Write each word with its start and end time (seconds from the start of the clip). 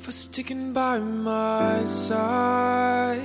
for 0.00 0.12
sticking 0.12 0.72
by 0.72 0.98
my 0.98 1.84
side. 1.84 3.20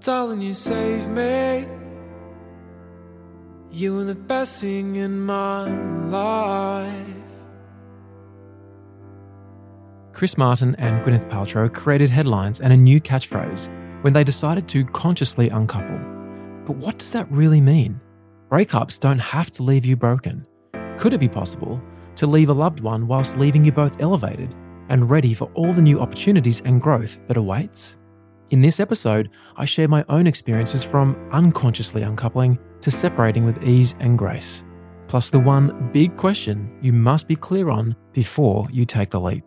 Darling, 0.00 0.40
you 0.40 0.54
saved 0.54 1.08
me. 1.08 1.66
You 3.72 3.96
were 3.96 4.04
the 4.04 4.14
best 4.14 4.60
thing 4.60 4.94
in 4.94 5.20
my 5.20 5.68
life. 6.06 7.06
Chris 10.12 10.38
Martin 10.38 10.76
and 10.76 11.04
Gwyneth 11.04 11.28
Paltrow 11.28 11.72
created 11.72 12.08
headlines 12.08 12.60
and 12.60 12.72
a 12.72 12.76
new 12.76 13.00
catchphrase 13.00 13.68
when 14.02 14.12
they 14.12 14.22
decided 14.22 14.68
to 14.68 14.84
consciously 14.84 15.48
uncouple. 15.48 15.98
But 16.64 16.76
what 16.76 16.98
does 16.98 17.10
that 17.12 17.30
really 17.30 17.60
mean? 17.60 18.00
Breakups 18.50 19.00
don't 19.00 19.18
have 19.18 19.50
to 19.52 19.64
leave 19.64 19.84
you 19.84 19.96
broken. 19.96 20.46
Could 20.96 21.12
it 21.12 21.18
be 21.18 21.28
possible 21.28 21.82
to 22.16 22.26
leave 22.26 22.48
a 22.48 22.54
loved 22.54 22.80
one 22.80 23.06
whilst 23.06 23.38
leaving 23.38 23.64
you 23.64 23.72
both 23.72 24.00
elevated 24.00 24.54
and 24.88 25.10
ready 25.10 25.34
for 25.34 25.50
all 25.54 25.72
the 25.72 25.82
new 25.82 26.00
opportunities 26.00 26.60
and 26.62 26.80
growth 26.80 27.18
that 27.28 27.36
awaits? 27.36 27.94
In 28.50 28.60
this 28.60 28.78
episode, 28.78 29.30
I 29.56 29.64
share 29.64 29.88
my 29.88 30.04
own 30.08 30.26
experiences 30.26 30.84
from 30.84 31.16
unconsciously 31.32 32.02
uncoupling 32.02 32.58
to 32.80 32.90
separating 32.90 33.44
with 33.44 33.62
ease 33.64 33.96
and 33.98 34.16
grace, 34.16 34.62
plus 35.08 35.30
the 35.30 35.40
one 35.40 35.90
big 35.92 36.16
question 36.16 36.78
you 36.80 36.92
must 36.92 37.26
be 37.26 37.36
clear 37.36 37.70
on 37.70 37.96
before 38.12 38.68
you 38.70 38.84
take 38.84 39.10
the 39.10 39.20
leap. 39.20 39.44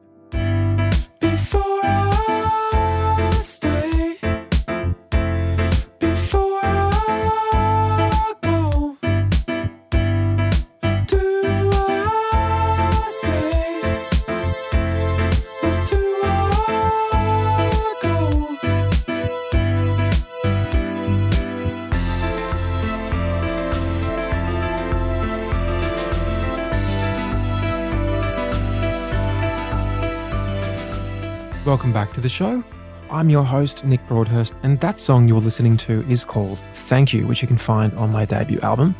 Welcome 31.70 31.93
back 31.93 32.13
to 32.13 32.20
the 32.20 32.27
show. 32.27 32.63
I'm 33.12 33.29
your 33.29 33.43
host, 33.43 33.85
Nick 33.85 34.01
Broadhurst, 34.07 34.55
and 34.63 34.79
that 34.79 34.99
song 34.99 35.27
you're 35.27 35.39
listening 35.39 35.77
to 35.77 36.03
is 36.09 36.23
called 36.23 36.57
Thank 36.87 37.13
You, 37.13 37.27
which 37.27 37.43
you 37.43 37.48
can 37.48 37.59
find 37.59 37.93
on 37.93 38.11
my 38.11 38.26
debut 38.26 38.59
album. 38.61 38.95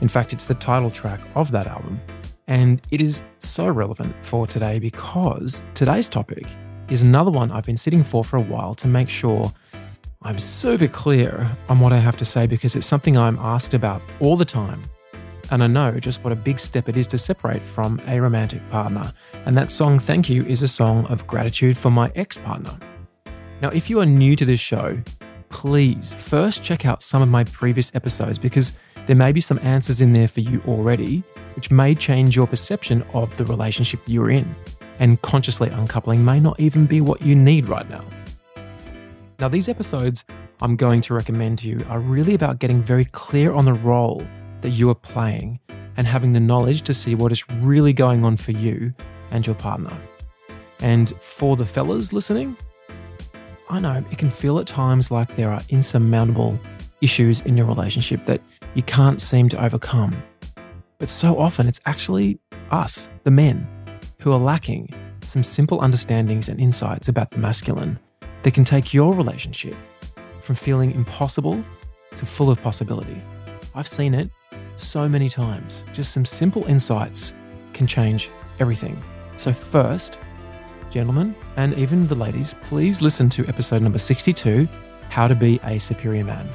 In 0.00 0.08
fact, 0.08 0.32
it's 0.32 0.46
the 0.46 0.54
title 0.54 0.90
track 0.90 1.20
of 1.34 1.50
that 1.50 1.66
album. 1.66 2.00
And 2.46 2.80
it 2.90 3.02
is 3.02 3.22
so 3.40 3.68
relevant 3.68 4.16
for 4.22 4.46
today 4.46 4.78
because 4.78 5.64
today's 5.74 6.08
topic 6.08 6.46
is 6.88 7.02
another 7.02 7.30
one 7.30 7.50
I've 7.50 7.66
been 7.66 7.76
sitting 7.76 8.02
for 8.02 8.24
for 8.24 8.38
a 8.38 8.40
while 8.40 8.74
to 8.76 8.88
make 8.88 9.10
sure 9.10 9.52
I'm 10.22 10.38
super 10.38 10.88
clear 10.88 11.54
on 11.68 11.78
what 11.78 11.92
I 11.92 11.98
have 11.98 12.16
to 12.16 12.24
say 12.24 12.46
because 12.46 12.74
it's 12.74 12.86
something 12.86 13.18
I'm 13.18 13.38
asked 13.38 13.74
about 13.74 14.00
all 14.20 14.38
the 14.38 14.46
time. 14.46 14.82
And 15.50 15.62
I 15.62 15.66
know 15.66 15.98
just 16.00 16.24
what 16.24 16.32
a 16.32 16.36
big 16.36 16.58
step 16.58 16.88
it 16.88 16.96
is 16.96 17.06
to 17.08 17.18
separate 17.18 17.62
from 17.62 18.00
a 18.06 18.20
romantic 18.20 18.68
partner. 18.70 19.12
And 19.44 19.56
that 19.56 19.70
song, 19.70 19.98
Thank 19.98 20.28
You, 20.28 20.44
is 20.46 20.62
a 20.62 20.68
song 20.68 21.06
of 21.06 21.26
gratitude 21.26 21.76
for 21.76 21.90
my 21.90 22.10
ex 22.14 22.38
partner. 22.38 22.78
Now, 23.60 23.68
if 23.68 23.88
you 23.88 24.00
are 24.00 24.06
new 24.06 24.36
to 24.36 24.44
this 24.44 24.60
show, 24.60 24.98
please 25.48 26.12
first 26.12 26.62
check 26.62 26.86
out 26.86 27.02
some 27.02 27.22
of 27.22 27.28
my 27.28 27.44
previous 27.44 27.94
episodes 27.94 28.38
because 28.38 28.72
there 29.06 29.16
may 29.16 29.32
be 29.32 29.40
some 29.40 29.58
answers 29.62 30.00
in 30.00 30.12
there 30.12 30.28
for 30.28 30.40
you 30.40 30.62
already, 30.66 31.22
which 31.56 31.70
may 31.70 31.94
change 31.94 32.34
your 32.34 32.46
perception 32.46 33.02
of 33.12 33.34
the 33.36 33.44
relationship 33.44 34.00
you're 34.06 34.30
in. 34.30 34.54
And 34.98 35.20
consciously 35.22 35.70
uncoupling 35.70 36.24
may 36.24 36.40
not 36.40 36.58
even 36.58 36.86
be 36.86 37.00
what 37.00 37.20
you 37.20 37.34
need 37.34 37.68
right 37.68 37.88
now. 37.88 38.04
Now, 39.40 39.48
these 39.48 39.68
episodes 39.68 40.24
I'm 40.62 40.76
going 40.76 41.00
to 41.02 41.14
recommend 41.14 41.58
to 41.58 41.68
you 41.68 41.84
are 41.88 42.00
really 42.00 42.34
about 42.34 42.58
getting 42.58 42.82
very 42.82 43.04
clear 43.06 43.52
on 43.52 43.64
the 43.64 43.74
role 43.74 44.22
that 44.64 44.70
you 44.70 44.88
are 44.88 44.94
playing 44.94 45.60
and 45.98 46.06
having 46.06 46.32
the 46.32 46.40
knowledge 46.40 46.80
to 46.80 46.94
see 46.94 47.14
what 47.14 47.30
is 47.30 47.46
really 47.50 47.92
going 47.92 48.24
on 48.24 48.34
for 48.34 48.52
you 48.52 48.94
and 49.30 49.46
your 49.46 49.54
partner. 49.56 49.92
And 50.80 51.10
for 51.20 51.54
the 51.54 51.66
fellas 51.66 52.14
listening, 52.14 52.56
I 53.68 53.78
know 53.78 54.02
it 54.10 54.16
can 54.16 54.30
feel 54.30 54.58
at 54.58 54.66
times 54.66 55.10
like 55.10 55.36
there 55.36 55.50
are 55.50 55.60
insurmountable 55.68 56.58
issues 57.02 57.42
in 57.42 57.58
your 57.58 57.66
relationship 57.66 58.24
that 58.24 58.40
you 58.72 58.82
can't 58.82 59.20
seem 59.20 59.50
to 59.50 59.62
overcome. 59.62 60.16
But 60.96 61.10
so 61.10 61.38
often 61.38 61.68
it's 61.68 61.80
actually 61.84 62.38
us, 62.70 63.10
the 63.24 63.30
men, 63.30 63.68
who 64.20 64.32
are 64.32 64.38
lacking 64.38 64.88
some 65.20 65.44
simple 65.44 65.82
understandings 65.82 66.48
and 66.48 66.58
insights 66.58 67.08
about 67.08 67.30
the 67.32 67.38
masculine 67.38 67.98
that 68.44 68.54
can 68.54 68.64
take 68.64 68.94
your 68.94 69.12
relationship 69.12 69.76
from 70.40 70.54
feeling 70.54 70.92
impossible 70.92 71.62
to 72.16 72.24
full 72.24 72.48
of 72.48 72.62
possibility. 72.62 73.20
I've 73.74 73.88
seen 73.88 74.14
it 74.14 74.30
so 74.76 75.08
many 75.08 75.28
times. 75.28 75.82
Just 75.92 76.12
some 76.12 76.24
simple 76.24 76.64
insights 76.66 77.32
can 77.72 77.86
change 77.86 78.30
everything. 78.60 79.02
So, 79.36 79.52
first, 79.52 80.18
gentlemen, 80.90 81.34
and 81.56 81.74
even 81.74 82.06
the 82.06 82.14
ladies, 82.14 82.54
please 82.64 83.02
listen 83.02 83.28
to 83.30 83.46
episode 83.46 83.82
number 83.82 83.98
62 83.98 84.68
How 85.08 85.26
to 85.26 85.34
Be 85.34 85.60
a 85.64 85.78
Superior 85.78 86.24
Man. 86.24 86.48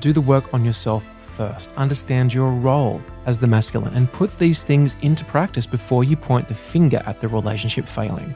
Do 0.00 0.12
the 0.12 0.20
work 0.20 0.54
on 0.54 0.64
yourself 0.64 1.04
first. 1.36 1.68
Understand 1.76 2.32
your 2.34 2.52
role 2.52 3.00
as 3.26 3.38
the 3.38 3.46
masculine 3.46 3.94
and 3.94 4.10
put 4.12 4.36
these 4.38 4.64
things 4.64 4.94
into 5.02 5.24
practice 5.24 5.66
before 5.66 6.04
you 6.04 6.16
point 6.16 6.48
the 6.48 6.54
finger 6.54 7.02
at 7.06 7.20
the 7.20 7.28
relationship 7.28 7.86
failing. 7.86 8.34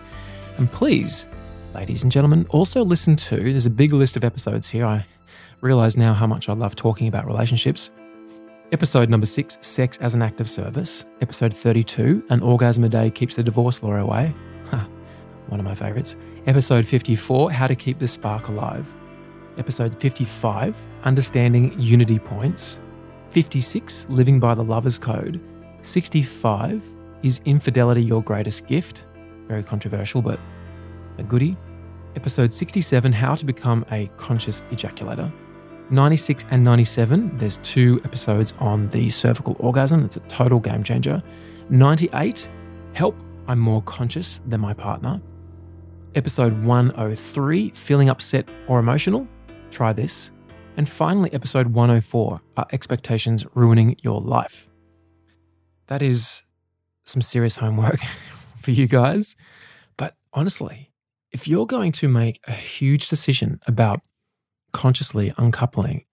And 0.58 0.70
please, 0.70 1.26
ladies 1.74 2.02
and 2.02 2.12
gentlemen, 2.12 2.46
also 2.50 2.84
listen 2.84 3.16
to 3.16 3.36
there's 3.36 3.66
a 3.66 3.70
big 3.70 3.92
list 3.92 4.16
of 4.16 4.24
episodes 4.24 4.68
here. 4.68 4.86
I 4.86 5.06
realize 5.60 5.96
now 5.96 6.12
how 6.14 6.26
much 6.26 6.48
I 6.48 6.52
love 6.52 6.76
talking 6.76 7.08
about 7.08 7.26
relationships. 7.26 7.90
Episode 8.74 9.08
number 9.08 9.24
six, 9.24 9.56
Sex 9.60 9.98
as 9.98 10.14
an 10.14 10.22
Act 10.22 10.40
of 10.40 10.50
Service. 10.50 11.04
Episode 11.20 11.54
32, 11.54 12.24
An 12.30 12.40
Orgasm 12.40 12.82
a 12.82 12.88
Day 12.88 13.08
Keeps 13.08 13.36
the 13.36 13.42
Divorce 13.44 13.84
Lawyer 13.84 13.98
Away. 13.98 14.34
One 15.46 15.60
of 15.60 15.64
my 15.64 15.76
favorites. 15.76 16.16
Episode 16.48 16.84
54, 16.84 17.52
How 17.52 17.68
to 17.68 17.76
Keep 17.76 18.00
the 18.00 18.08
Spark 18.08 18.48
Alive. 18.48 18.92
Episode 19.58 20.00
55, 20.00 20.74
Understanding 21.04 21.80
Unity 21.80 22.18
Points. 22.18 22.80
56, 23.28 24.08
Living 24.08 24.40
by 24.40 24.56
the 24.56 24.64
Lover's 24.64 24.98
Code. 24.98 25.40
65, 25.82 26.82
Is 27.22 27.40
Infidelity 27.44 28.02
Your 28.02 28.24
Greatest 28.24 28.66
Gift? 28.66 29.04
Very 29.46 29.62
controversial, 29.62 30.20
but 30.20 30.40
a 31.18 31.22
goodie. 31.22 31.56
Episode 32.16 32.52
67, 32.52 33.12
How 33.12 33.36
to 33.36 33.46
Become 33.46 33.86
a 33.92 34.08
Conscious 34.16 34.62
Ejaculator. 34.72 35.32
96 35.90 36.44
and 36.50 36.64
97, 36.64 37.36
there's 37.36 37.58
two 37.58 38.00
episodes 38.04 38.54
on 38.58 38.88
the 38.88 39.10
cervical 39.10 39.56
orgasm. 39.58 40.04
It's 40.04 40.16
a 40.16 40.20
total 40.20 40.58
game 40.58 40.82
changer. 40.82 41.22
98, 41.68 42.48
Help, 42.94 43.16
I'm 43.48 43.58
more 43.58 43.82
conscious 43.82 44.40
than 44.46 44.60
my 44.60 44.72
partner. 44.72 45.20
Episode 46.14 46.64
103, 46.64 47.70
Feeling 47.70 48.08
upset 48.08 48.48
or 48.68 48.78
emotional. 48.78 49.26
Try 49.70 49.92
this. 49.92 50.30
And 50.76 50.88
finally, 50.88 51.32
episode 51.32 51.68
104, 51.68 52.40
Are 52.56 52.66
Expectations 52.72 53.44
Ruining 53.54 53.96
Your 54.02 54.20
Life? 54.20 54.68
That 55.88 56.02
is 56.02 56.42
some 57.04 57.20
serious 57.20 57.56
homework 57.56 58.00
for 58.62 58.70
you 58.70 58.86
guys. 58.86 59.36
But 59.96 60.16
honestly, 60.32 60.92
if 61.30 61.46
you're 61.46 61.66
going 61.66 61.92
to 61.92 62.08
make 62.08 62.40
a 62.46 62.52
huge 62.52 63.08
decision 63.08 63.60
about 63.66 64.00
consciously 64.74 65.32
uncoupling, 65.38 66.04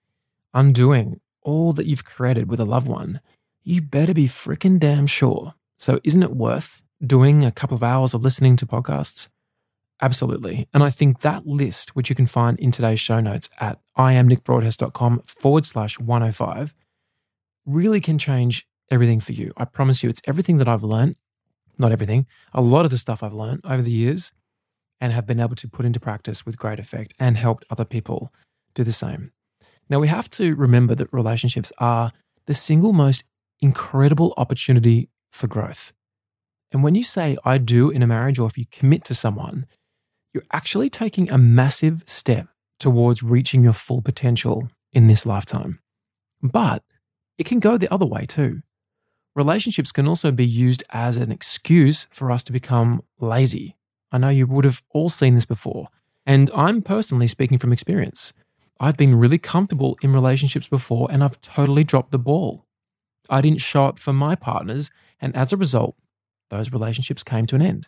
undoing 0.54 1.20
all 1.42 1.74
that 1.74 1.88
you've 1.88 2.06
created 2.06 2.50
with 2.50 2.62
a 2.62 2.66
loved 2.66 2.88
one, 2.88 3.20
you 3.64 3.82
better 3.82 4.14
be 4.14 4.28
freaking 4.28 4.80
damn 4.80 5.08
sure. 5.08 5.56
So, 5.78 6.00
isn't 6.06 6.24
it 6.24 6.36
worth 6.36 6.82
doing 7.06 7.44
a 7.44 7.52
couple 7.52 7.76
of 7.76 7.84
hours 7.84 8.14
of 8.14 8.22
listening 8.22 8.56
to 8.58 8.66
podcasts? 8.66 9.28
Absolutely. 10.02 10.68
And 10.74 10.84
I 10.84 10.90
think 10.90 11.22
that 11.22 11.46
list, 11.46 11.96
which 11.96 12.10
you 12.10 12.16
can 12.16 12.26
find 12.26 12.60
in 12.60 12.72
today's 12.72 13.00
show 13.00 13.20
notes 13.20 13.50
at 13.60 13.80
iamnickbroadhurst.com 13.98 15.24
forward 15.26 15.66
slash 15.66 16.00
105, 16.00 16.74
really 17.66 18.02
can 18.02 18.18
change 18.18 18.68
everything 18.90 19.20
for 19.20 19.34
you. 19.34 19.54
I 19.58 19.66
promise 19.66 20.02
you, 20.02 20.10
it's 20.10 20.22
everything 20.26 20.58
that 20.58 20.68
I've 20.68 20.84
learned, 20.84 21.16
not 21.78 21.92
everything, 21.92 22.26
a 22.54 22.62
lot 22.62 22.86
of 22.86 22.92
the 22.92 22.98
stuff 22.98 23.22
I've 23.22 23.34
learned 23.34 23.62
over 23.64 23.82
the 23.82 23.92
years 23.92 24.32
and 25.00 25.14
have 25.14 25.26
been 25.26 25.40
able 25.40 25.56
to 25.56 25.68
put 25.68 25.86
into 25.86 26.00
practice 26.00 26.46
with 26.46 26.58
great 26.58 26.80
effect 26.80 27.14
and 27.20 27.38
helped 27.38 27.66
other 27.70 27.86
people 27.86 28.32
do 28.74 28.84
the 28.84 28.94
same. 28.94 29.32
Now, 29.90 30.00
we 30.00 30.08
have 30.08 30.30
to 30.32 30.56
remember 30.56 30.96
that 30.96 31.12
relationships 31.12 31.72
are 31.78 32.12
the 32.46 32.54
single 32.54 32.94
most 32.94 33.24
incredible 33.60 34.34
opportunity 34.38 35.10
for 35.32 35.48
growth. 35.48 35.94
And 36.72 36.84
when 36.84 36.96
you 36.96 37.04
say 37.04 37.38
I 37.44 37.58
do 37.58 37.90
in 37.90 38.02
a 38.02 38.08
marriage 38.08 38.40
or 38.40 38.48
if 38.48 38.58
you 38.58 38.66
commit 38.72 39.04
to 39.06 39.14
someone, 39.14 39.66
you're 40.34 40.44
actually 40.54 40.90
taking 40.90 41.30
a 41.30 41.38
massive 41.38 42.04
step 42.06 42.48
towards 42.80 43.22
reaching 43.22 43.64
your 43.64 43.74
full 43.74 44.02
potential 44.02 44.70
in 44.94 45.08
this 45.08 45.26
lifetime. 45.26 45.80
But 46.42 46.84
it 47.38 47.46
can 47.46 47.60
go 47.60 47.78
the 47.78 47.94
other 47.94 48.06
way 48.06 48.26
too. 48.26 48.62
relationships 49.36 49.92
can 49.92 50.08
also 50.08 50.32
be 50.32 50.46
used 50.46 50.84
as 50.92 51.18
an 51.18 51.32
excuse 51.32 52.08
for 52.12 52.32
us 52.32 52.44
to 52.44 52.52
become 52.52 53.02
lazy. 53.20 53.76
I 54.12 54.18
know 54.18 54.30
you 54.30 54.48
would 54.48 54.66
have 54.66 54.82
all 54.90 55.10
seen 55.10 55.36
this 55.36 55.46
before. 55.46 55.88
And 56.26 56.52
I'm 56.54 56.82
personally 56.82 57.28
speaking 57.28 57.58
from 57.58 57.74
experience. 57.74 58.34
I've 58.82 58.98
been 58.98 59.14
really 59.14 59.38
comfortable 59.38 59.96
in 60.02 60.12
relationships 60.12 60.68
before 60.68 61.08
and 61.12 61.24
I've 61.24 61.40
totally 61.42 61.84
dropped 61.84 62.10
the 62.10 62.18
ball. 62.18 62.66
I 63.30 63.40
didn't 63.40 63.62
show 63.62 63.86
up 63.86 64.00
for 64.00 64.12
my 64.12 64.34
partners, 64.34 64.90
and 65.22 65.36
as 65.36 65.54
a 65.54 65.58
result, 65.58 65.96
those 66.50 66.72
relationships 66.72 67.22
came 67.22 67.46
to 67.46 67.56
an 67.56 67.62
end. 67.62 67.88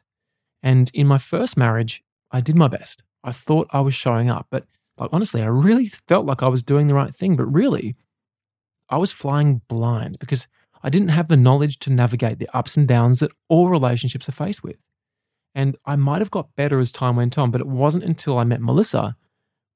And 0.61 0.91
in 0.93 1.07
my 1.07 1.17
first 1.17 1.57
marriage, 1.57 2.03
I 2.29 2.41
did 2.41 2.55
my 2.55 2.67
best. 2.67 3.01
I 3.23 3.31
thought 3.31 3.67
I 3.71 3.81
was 3.81 3.95
showing 3.95 4.29
up, 4.29 4.45
but 4.51 4.67
like 4.95 5.09
honestly, 5.11 5.41
I 5.41 5.47
really 5.47 5.87
felt 5.87 6.27
like 6.27 6.43
I 6.43 6.47
was 6.47 6.61
doing 6.61 6.85
the 6.85 6.93
right 6.93 7.13
thing, 7.13 7.35
but 7.35 7.45
really, 7.45 7.95
I 8.87 8.97
was 8.97 9.11
flying 9.11 9.61
blind 9.67 10.19
because 10.19 10.47
I 10.83 10.91
didn't 10.91 11.09
have 11.09 11.27
the 11.27 11.35
knowledge 11.35 11.79
to 11.79 11.89
navigate 11.89 12.37
the 12.37 12.55
ups 12.55 12.77
and 12.77 12.87
downs 12.87 13.19
that 13.19 13.31
all 13.49 13.69
relationships 13.69 14.29
are 14.29 14.33
faced 14.33 14.61
with. 14.61 14.77
And 15.55 15.75
I 15.85 15.95
might 15.95 16.21
have 16.21 16.29
got 16.29 16.55
better 16.55 16.79
as 16.79 16.91
time 16.91 17.15
went 17.15 17.39
on, 17.39 17.49
but 17.49 17.61
it 17.61 17.67
wasn't 17.67 18.03
until 18.03 18.37
I 18.37 18.43
met 18.43 18.61
Melissa 18.61 19.17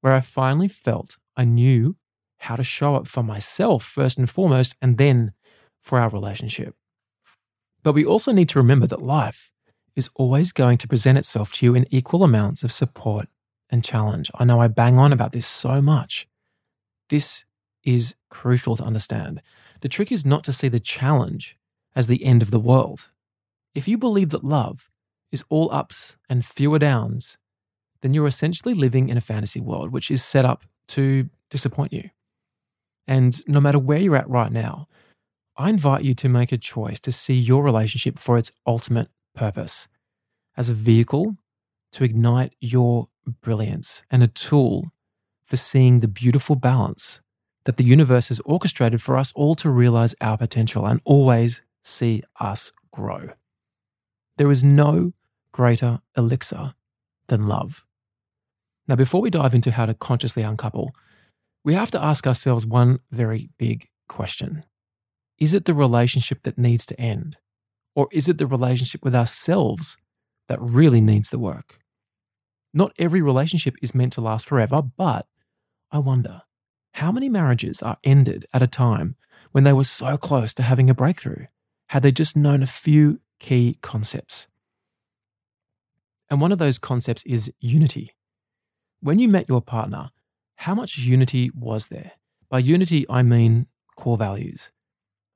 where 0.00 0.14
I 0.14 0.20
finally 0.20 0.68
felt 0.68 1.16
I 1.36 1.44
knew 1.44 1.96
how 2.38 2.56
to 2.56 2.62
show 2.62 2.94
up 2.94 3.08
for 3.08 3.22
myself 3.22 3.84
first 3.84 4.18
and 4.18 4.30
foremost, 4.30 4.76
and 4.80 4.96
then 4.96 5.32
for 5.82 5.98
our 5.98 6.08
relationship. 6.08 6.74
But 7.82 7.94
we 7.94 8.04
also 8.04 8.32
need 8.32 8.48
to 8.50 8.58
remember 8.58 8.86
that 8.86 9.02
life 9.02 9.50
is 9.96 10.10
always 10.14 10.52
going 10.52 10.78
to 10.78 10.88
present 10.88 11.18
itself 11.18 11.52
to 11.54 11.66
you 11.66 11.74
in 11.74 11.86
equal 11.90 12.22
amounts 12.22 12.62
of 12.62 12.70
support 12.70 13.28
and 13.70 13.84
challenge. 13.84 14.30
I 14.34 14.44
know 14.44 14.60
I 14.60 14.68
bang 14.68 14.98
on 14.98 15.12
about 15.12 15.32
this 15.32 15.46
so 15.46 15.82
much. 15.82 16.28
This 17.08 17.44
is 17.84 18.14
crucial 18.30 18.76
to 18.76 18.84
understand. 18.84 19.42
The 19.80 19.88
trick 19.88 20.12
is 20.12 20.24
not 20.24 20.44
to 20.44 20.52
see 20.52 20.68
the 20.68 20.80
challenge 20.80 21.56
as 21.96 22.06
the 22.06 22.24
end 22.24 22.42
of 22.42 22.50
the 22.50 22.60
world. 22.60 23.08
If 23.74 23.88
you 23.88 23.98
believe 23.98 24.30
that 24.30 24.44
love 24.44 24.88
is 25.32 25.44
all 25.48 25.68
ups 25.72 26.16
and 26.28 26.44
fewer 26.44 26.78
downs, 26.78 27.36
then 28.02 28.14
you're 28.14 28.26
essentially 28.26 28.74
living 28.74 29.08
in 29.08 29.16
a 29.16 29.22
fantasy 29.22 29.60
world 29.60 29.92
which 29.92 30.10
is 30.10 30.24
set 30.24 30.44
up 30.44 30.64
to 30.88 31.28
disappoint 31.50 31.92
you. 31.92 32.10
And 33.06 33.40
no 33.48 33.60
matter 33.60 33.78
where 33.78 33.98
you're 33.98 34.16
at 34.16 34.28
right 34.28 34.52
now, 34.52 34.88
I 35.56 35.70
invite 35.70 36.04
you 36.04 36.14
to 36.14 36.28
make 36.28 36.52
a 36.52 36.58
choice 36.58 37.00
to 37.00 37.12
see 37.12 37.34
your 37.34 37.64
relationship 37.64 38.18
for 38.18 38.38
its 38.38 38.52
ultimate 38.66 39.08
purpose 39.34 39.88
as 40.56 40.68
a 40.68 40.74
vehicle 40.74 41.36
to 41.92 42.04
ignite 42.04 42.52
your 42.60 43.08
brilliance 43.40 44.02
and 44.10 44.22
a 44.22 44.28
tool 44.28 44.92
for 45.46 45.56
seeing 45.56 46.00
the 46.00 46.08
beautiful 46.08 46.54
balance 46.54 47.20
that 47.64 47.76
the 47.76 47.84
universe 47.84 48.28
has 48.28 48.40
orchestrated 48.44 49.02
for 49.02 49.16
us 49.16 49.32
all 49.34 49.54
to 49.54 49.70
realize 49.70 50.14
our 50.20 50.36
potential 50.36 50.86
and 50.86 51.00
always 51.04 51.62
see 51.82 52.22
us 52.38 52.72
grow. 52.92 53.30
There 54.36 54.50
is 54.50 54.62
no 54.62 55.12
greater 55.52 56.00
elixir 56.16 56.74
than 57.28 57.46
love. 57.46 57.84
Now, 58.88 58.96
before 58.96 59.20
we 59.20 59.30
dive 59.30 59.54
into 59.54 59.70
how 59.70 59.84
to 59.86 59.94
consciously 59.94 60.42
uncouple, 60.42 60.92
we 61.62 61.74
have 61.74 61.90
to 61.90 62.02
ask 62.02 62.26
ourselves 62.26 62.64
one 62.64 63.00
very 63.10 63.50
big 63.58 63.88
question 64.08 64.64
Is 65.38 65.52
it 65.52 65.66
the 65.66 65.74
relationship 65.74 66.42
that 66.44 66.58
needs 66.58 66.86
to 66.86 66.98
end? 66.98 67.36
Or 67.94 68.08
is 68.10 68.28
it 68.28 68.38
the 68.38 68.46
relationship 68.46 69.04
with 69.04 69.14
ourselves 69.14 69.96
that 70.46 70.60
really 70.60 71.00
needs 71.00 71.30
the 71.30 71.38
work? 71.38 71.80
Not 72.72 72.92
every 72.98 73.20
relationship 73.20 73.74
is 73.82 73.94
meant 73.94 74.12
to 74.14 74.20
last 74.20 74.46
forever, 74.46 74.82
but 74.82 75.26
I 75.90 75.98
wonder 75.98 76.42
how 76.92 77.12
many 77.12 77.28
marriages 77.28 77.82
are 77.82 77.98
ended 78.04 78.46
at 78.52 78.62
a 78.62 78.66
time 78.66 79.16
when 79.52 79.64
they 79.64 79.72
were 79.72 79.84
so 79.84 80.16
close 80.16 80.54
to 80.54 80.62
having 80.62 80.88
a 80.88 80.94
breakthrough 80.94 81.46
had 81.88 82.02
they 82.02 82.12
just 82.12 82.36
known 82.36 82.62
a 82.62 82.66
few 82.66 83.20
key 83.40 83.78
concepts? 83.82 84.46
And 86.30 86.40
one 86.40 86.52
of 86.52 86.58
those 86.58 86.78
concepts 86.78 87.22
is 87.24 87.52
unity. 87.60 88.12
When 89.00 89.20
you 89.20 89.28
met 89.28 89.48
your 89.48 89.62
partner, 89.62 90.10
how 90.56 90.74
much 90.74 90.98
unity 90.98 91.50
was 91.54 91.86
there? 91.86 92.12
By 92.50 92.58
unity, 92.58 93.06
I 93.08 93.22
mean 93.22 93.68
core 93.96 94.16
values. 94.16 94.70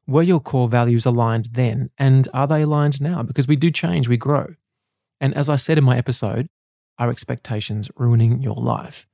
Were 0.04 0.22
your 0.22 0.40
core 0.40 0.68
values 0.68 1.06
aligned 1.06 1.50
then, 1.52 1.90
and 1.96 2.26
are 2.34 2.48
they 2.48 2.62
aligned 2.62 3.00
now? 3.00 3.22
Because 3.22 3.46
we 3.46 3.54
do 3.54 3.70
change, 3.70 4.08
we 4.08 4.16
grow. 4.16 4.56
And 5.20 5.32
as 5.34 5.48
I 5.48 5.54
said 5.54 5.78
in 5.78 5.84
my 5.84 5.96
episode, 5.96 6.48
are 6.98 7.08
expectations 7.08 7.88
ruining 7.96 8.42
your 8.42 8.56
life? 8.56 9.06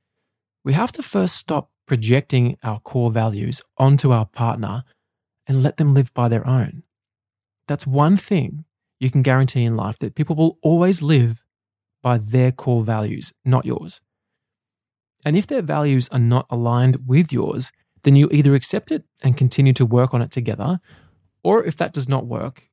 We 0.63 0.73
have 0.73 0.91
to 0.93 1.03
first 1.03 1.35
stop 1.35 1.69
projecting 1.85 2.57
our 2.63 2.79
core 2.79 3.11
values 3.11 3.61
onto 3.77 4.11
our 4.11 4.25
partner 4.25 4.83
and 5.45 5.61
let 5.61 5.77
them 5.77 5.93
live 5.93 6.11
by 6.15 6.27
their 6.27 6.45
own. 6.47 6.81
That's 7.67 7.85
one 7.85 8.17
thing 8.17 8.65
you 8.99 9.11
can 9.11 9.21
guarantee 9.21 9.63
in 9.63 9.75
life 9.75 9.99
that 9.99 10.15
people 10.15 10.35
will 10.35 10.57
always 10.63 11.03
live 11.03 11.45
by 12.01 12.17
their 12.17 12.51
core 12.51 12.83
values, 12.83 13.31
not 13.45 13.65
yours. 13.65 14.01
And 15.25 15.35
if 15.35 15.47
their 15.47 15.61
values 15.61 16.07
are 16.09 16.19
not 16.19 16.45
aligned 16.49 17.07
with 17.07 17.33
yours, 17.33 17.71
then 18.03 18.15
you 18.15 18.29
either 18.31 18.55
accept 18.55 18.91
it 18.91 19.03
and 19.21 19.37
continue 19.37 19.73
to 19.73 19.85
work 19.85 20.13
on 20.13 20.21
it 20.21 20.31
together, 20.31 20.79
or 21.43 21.63
if 21.63 21.75
that 21.77 21.93
does 21.93 22.07
not 22.07 22.25
work, 22.25 22.69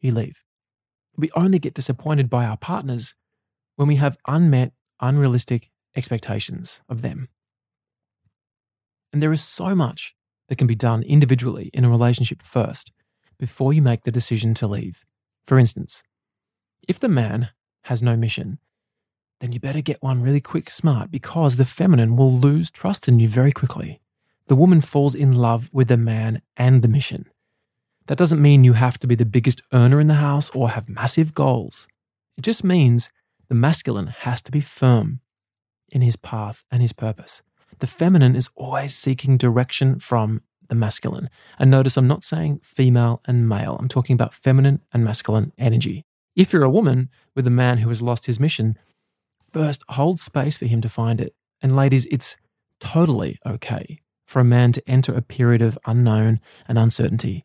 you 0.00 0.12
leave. 0.12 0.42
We 1.16 1.30
only 1.34 1.58
get 1.58 1.74
disappointed 1.74 2.30
by 2.30 2.44
our 2.44 2.56
partners 2.56 3.14
when 3.76 3.88
we 3.88 3.96
have 3.96 4.16
unmet, 4.26 4.72
unrealistic 5.00 5.70
expectations 5.96 6.80
of 6.88 7.02
them. 7.02 7.28
And 9.12 9.22
there 9.22 9.32
is 9.32 9.42
so 9.42 9.74
much 9.74 10.14
that 10.48 10.56
can 10.56 10.66
be 10.66 10.74
done 10.74 11.02
individually 11.02 11.70
in 11.74 11.84
a 11.84 11.90
relationship 11.90 12.42
first 12.42 12.92
before 13.38 13.72
you 13.72 13.82
make 13.82 14.04
the 14.04 14.12
decision 14.12 14.54
to 14.54 14.68
leave. 14.68 15.04
For 15.46 15.58
instance, 15.58 16.02
if 16.86 17.00
the 17.00 17.08
man 17.08 17.50
has 17.84 18.02
no 18.02 18.16
mission, 18.16 18.58
then 19.40 19.52
you 19.52 19.60
better 19.60 19.80
get 19.80 20.02
one 20.02 20.22
really 20.22 20.40
quick 20.40 20.70
smart 20.70 21.10
because 21.10 21.56
the 21.56 21.64
feminine 21.64 22.16
will 22.16 22.32
lose 22.32 22.70
trust 22.70 23.08
in 23.08 23.18
you 23.18 23.28
very 23.28 23.52
quickly. 23.52 24.00
The 24.46 24.56
woman 24.56 24.80
falls 24.80 25.14
in 25.14 25.32
love 25.32 25.70
with 25.72 25.88
the 25.88 25.96
man 25.96 26.42
and 26.56 26.82
the 26.82 26.88
mission. 26.88 27.26
That 28.06 28.18
doesn't 28.18 28.42
mean 28.42 28.64
you 28.64 28.74
have 28.74 28.98
to 28.98 29.06
be 29.06 29.14
the 29.14 29.24
biggest 29.24 29.62
earner 29.72 30.00
in 30.00 30.08
the 30.08 30.14
house 30.14 30.50
or 30.50 30.70
have 30.70 30.88
massive 30.88 31.34
goals. 31.34 31.86
It 32.36 32.42
just 32.42 32.64
means 32.64 33.10
the 33.48 33.54
masculine 33.54 34.08
has 34.08 34.40
to 34.42 34.52
be 34.52 34.60
firm 34.60 35.20
in 35.88 36.02
his 36.02 36.16
path 36.16 36.64
and 36.70 36.82
his 36.82 36.92
purpose. 36.92 37.42
The 37.78 37.86
feminine 37.86 38.36
is 38.36 38.50
always 38.56 38.94
seeking 38.94 39.36
direction 39.36 40.00
from 40.00 40.42
the 40.68 40.74
masculine. 40.74 41.30
And 41.58 41.70
notice 41.70 41.96
I'm 41.96 42.08
not 42.08 42.24
saying 42.24 42.60
female 42.62 43.22
and 43.26 43.48
male, 43.48 43.76
I'm 43.78 43.88
talking 43.88 44.14
about 44.14 44.34
feminine 44.34 44.80
and 44.92 45.04
masculine 45.04 45.52
energy. 45.58 46.04
If 46.36 46.52
you're 46.52 46.62
a 46.62 46.70
woman 46.70 47.10
with 47.34 47.46
a 47.46 47.50
man 47.50 47.78
who 47.78 47.88
has 47.88 48.02
lost 48.02 48.26
his 48.26 48.40
mission, 48.40 48.76
first 49.52 49.82
hold 49.90 50.20
space 50.20 50.56
for 50.56 50.66
him 50.66 50.80
to 50.80 50.88
find 50.88 51.20
it. 51.20 51.34
And 51.62 51.76
ladies, 51.76 52.06
it's 52.06 52.36
totally 52.80 53.38
okay 53.46 54.00
for 54.26 54.40
a 54.40 54.44
man 54.44 54.72
to 54.72 54.88
enter 54.88 55.12
a 55.12 55.22
period 55.22 55.62
of 55.62 55.78
unknown 55.86 56.40
and 56.68 56.78
uncertainty. 56.78 57.44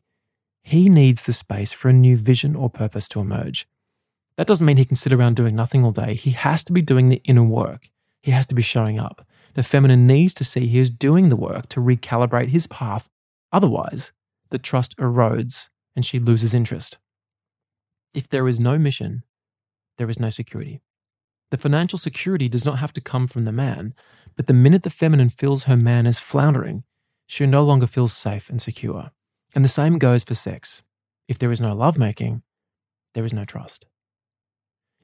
He 0.61 0.89
needs 0.89 1.23
the 1.23 1.33
space 1.33 1.71
for 1.71 1.89
a 1.89 1.93
new 1.93 2.17
vision 2.17 2.55
or 2.55 2.69
purpose 2.69 3.07
to 3.09 3.19
emerge. 3.19 3.67
That 4.37 4.47
doesn't 4.47 4.65
mean 4.65 4.77
he 4.77 4.85
can 4.85 4.95
sit 4.97 5.13
around 5.13 5.35
doing 5.35 5.55
nothing 5.55 5.83
all 5.83 5.91
day. 5.91 6.15
He 6.15 6.31
has 6.31 6.63
to 6.65 6.73
be 6.73 6.81
doing 6.81 7.09
the 7.09 7.21
inner 7.23 7.43
work. 7.43 7.89
He 8.21 8.31
has 8.31 8.45
to 8.47 8.55
be 8.55 8.61
showing 8.61 8.99
up. 8.99 9.25
The 9.53 9.63
feminine 9.63 10.07
needs 10.07 10.33
to 10.35 10.43
see 10.43 10.67
he 10.67 10.79
is 10.79 10.89
doing 10.89 11.29
the 11.29 11.35
work 11.35 11.69
to 11.69 11.79
recalibrate 11.79 12.49
his 12.49 12.67
path. 12.67 13.07
Otherwise, 13.51 14.11
the 14.49 14.57
trust 14.57 14.97
erodes 14.97 15.67
and 15.95 16.05
she 16.05 16.19
loses 16.19 16.53
interest. 16.53 16.97
If 18.13 18.27
there 18.27 18.47
is 18.47 18.59
no 18.59 18.77
mission, 18.77 19.23
there 19.97 20.09
is 20.09 20.19
no 20.19 20.29
security. 20.29 20.81
The 21.55 21.61
financial 21.61 21.97
security 21.97 22.49
does 22.49 22.65
not 22.65 22.79
have 22.79 22.91
to 22.91 22.99
come 22.99 23.27
from 23.27 23.45
the 23.45 23.53
man, 23.53 23.93
but 24.35 24.47
the 24.47 24.53
minute 24.53 24.83
the 24.83 24.89
feminine 24.89 25.29
feels 25.29 25.63
her 25.63 25.77
man 25.77 26.05
is 26.05 26.19
floundering, 26.19 26.83
she 27.27 27.45
no 27.45 27.63
longer 27.63 27.87
feels 27.87 28.11
safe 28.11 28.49
and 28.49 28.61
secure. 28.61 29.11
And 29.55 29.63
the 29.63 29.69
same 29.69 29.97
goes 29.97 30.25
for 30.25 30.35
sex. 30.35 30.81
If 31.29 31.39
there 31.39 31.53
is 31.53 31.61
no 31.61 31.73
lovemaking, 31.73 32.41
there 33.13 33.23
is 33.23 33.31
no 33.31 33.45
trust. 33.45 33.85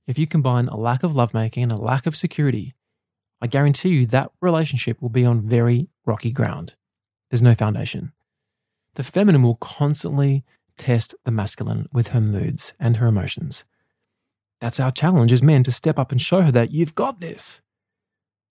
If 0.06 0.20
you 0.20 0.28
combine 0.28 0.68
a 0.68 0.76
lack 0.76 1.04
of 1.04 1.16
lovemaking 1.16 1.64
and 1.64 1.72
a 1.72 1.78
lack 1.78 2.06
of 2.06 2.18
security, 2.18 2.76
I 3.42 3.48
guarantee 3.48 3.88
you 3.88 4.06
that 4.08 4.32
relationship 4.42 5.02
will 5.02 5.08
be 5.08 5.24
on 5.24 5.48
very 5.48 5.88
rocky 6.06 6.32
ground. 6.32 6.76
There's 7.30 7.42
no 7.42 7.56
foundation. 7.56 8.12
The 8.96 9.06
feminine 9.06 9.44
will 9.44 9.56
constantly 9.56 10.44
test 10.78 11.16
the 11.24 11.32
masculine 11.32 11.88
with 11.94 12.10
her 12.10 12.20
moods 12.20 12.74
and 12.78 12.98
her 12.98 13.08
emotions. 13.08 13.64
That's 14.62 14.80
our 14.80 14.92
challenge 14.92 15.34
as 15.34 15.44
men 15.44 15.64
to 15.64 15.72
step 15.72 16.00
up 16.00 16.12
and 16.12 16.22
show 16.22 16.42
her 16.42 16.52
that 16.52 16.72
you've 16.72 16.96
got 16.96 17.20
this. 17.20 17.60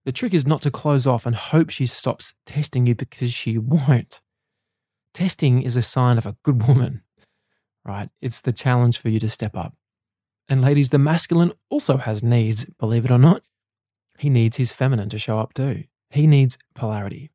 The 0.05 0.13
trick 0.13 0.35
is 0.35 0.47
not 0.47 0.61
to 0.63 0.71
close 0.71 1.07
off 1.07 1.25
and 1.25 1.37
hope 1.37 1.71
she 1.71 1.87
stops 1.87 2.35
testing 2.45 2.87
you 2.87 2.95
because 2.95 3.33
she 3.33 3.57
won't. 3.57 4.21
Testing 5.15 5.63
is 5.63 5.77
a 5.77 5.83
sign 5.83 6.19
of 6.19 6.27
a 6.27 6.37
good 6.43 6.67
woman, 6.67 7.03
right? 7.85 8.11
It's 8.21 8.41
the 8.41 8.53
challenge 8.53 8.99
for 8.99 9.09
you 9.09 9.21
to 9.21 9.29
step 9.29 9.57
up. 9.57 9.75
And 10.49 10.61
ladies, 10.63 10.91
the 10.91 10.99
masculine 10.99 11.53
also 11.69 11.97
has 11.99 12.23
needs, 12.23 12.65
believe 12.79 13.05
it 13.05 13.11
or 13.11 13.19
not. 13.19 13.43
He 14.19 14.29
needs 14.29 14.57
his 14.57 14.73
feminine 14.73 15.09
to 15.11 15.19
show 15.19 15.39
up 15.39 15.55
too. 15.55 15.85
He 16.11 16.27
needs 16.27 16.59
polarity. 16.75 17.31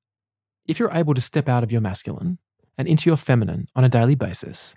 If 0.67 0.79
you're 0.79 0.91
able 0.91 1.13
to 1.13 1.21
step 1.21 1.47
out 1.47 1.63
of 1.63 1.71
your 1.71 1.81
masculine 1.81 2.39
and 2.77 2.87
into 2.87 3.09
your 3.09 3.17
feminine 3.17 3.69
on 3.75 3.85
a 3.85 3.89
daily 3.89 4.15
basis, 4.15 4.75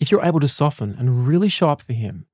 If 0.00 0.12
you're 0.12 0.24
able 0.24 0.40
to 0.40 0.48
soften 0.48 0.94
and 0.96 1.26
really 1.26 1.48
show 1.48 1.70
up 1.70 1.82
for 1.82 1.92
him, 1.92 2.26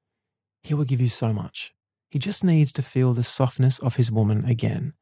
he 0.65 0.75
will 0.75 0.85
give 0.85 1.01
you 1.01 1.09
so 1.09 1.33
much. 1.33 1.73
He 2.11 2.19
just 2.19 2.43
needs 2.43 2.73
to 2.73 2.83
feel 2.83 3.13
the 3.13 3.23
softness 3.23 3.79
of 3.79 3.97
his 3.97 4.11
woman 4.11 4.45
again. 4.47 4.95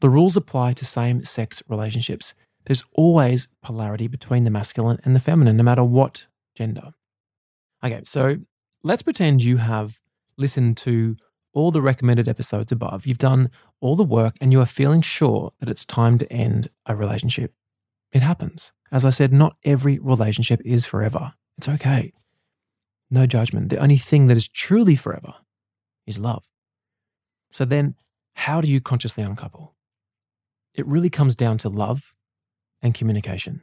The 0.00 0.08
rules 0.08 0.36
apply 0.36 0.72
to 0.74 0.84
same 0.84 1.24
sex 1.24 1.62
relationships. 1.68 2.34
There's 2.64 2.84
always 2.92 3.48
polarity 3.62 4.08
between 4.08 4.44
the 4.44 4.50
masculine 4.50 4.98
and 5.04 5.14
the 5.14 5.20
feminine, 5.20 5.56
no 5.56 5.62
matter 5.62 5.84
what 5.84 6.26
gender. 6.54 6.92
Okay, 7.84 8.00
so 8.04 8.36
let's 8.82 9.02
pretend 9.02 9.42
you 9.42 9.58
have 9.58 10.00
listened 10.38 10.76
to 10.78 11.16
all 11.52 11.70
the 11.70 11.82
recommended 11.82 12.28
episodes 12.28 12.72
above. 12.72 13.06
You've 13.06 13.18
done 13.18 13.50
all 13.80 13.96
the 13.96 14.02
work 14.02 14.36
and 14.40 14.52
you 14.52 14.60
are 14.60 14.66
feeling 14.66 15.02
sure 15.02 15.52
that 15.60 15.68
it's 15.68 15.84
time 15.84 16.18
to 16.18 16.32
end 16.32 16.68
a 16.86 16.96
relationship. 16.96 17.52
It 18.12 18.22
happens. 18.22 18.72
As 18.90 19.04
I 19.04 19.10
said, 19.10 19.32
not 19.32 19.56
every 19.64 19.98
relationship 19.98 20.60
is 20.64 20.86
forever. 20.86 21.34
It's 21.58 21.68
okay. 21.68 22.12
No 23.10 23.26
judgment. 23.26 23.70
The 23.70 23.78
only 23.78 23.96
thing 23.96 24.26
that 24.26 24.36
is 24.36 24.48
truly 24.48 24.96
forever 24.96 25.34
is 26.06 26.18
love. 26.18 26.48
So 27.50 27.64
then, 27.64 27.94
how 28.34 28.60
do 28.60 28.68
you 28.68 28.80
consciously 28.80 29.22
uncouple? 29.22 29.74
It 30.74 30.86
really 30.86 31.10
comes 31.10 31.34
down 31.34 31.58
to 31.58 31.68
love 31.68 32.12
and 32.82 32.94
communication. 32.94 33.62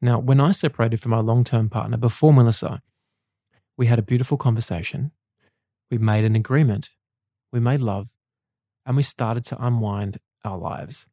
Now, 0.00 0.18
when 0.18 0.40
I 0.40 0.52
separated 0.52 1.00
from 1.00 1.10
my 1.10 1.20
long 1.20 1.44
term 1.44 1.68
partner 1.68 1.96
before 1.96 2.32
Melissa, 2.32 2.82
we 3.76 3.86
had 3.86 3.98
a 3.98 4.02
beautiful 4.02 4.36
conversation. 4.36 5.12
We 5.90 5.98
made 5.98 6.24
an 6.24 6.36
agreement. 6.36 6.90
We 7.52 7.60
made 7.60 7.80
love 7.80 8.08
and 8.86 8.96
we 8.96 9.02
started 9.02 9.44
to 9.46 9.64
unwind 9.64 10.18
our 10.44 10.58
lives. 10.58 11.06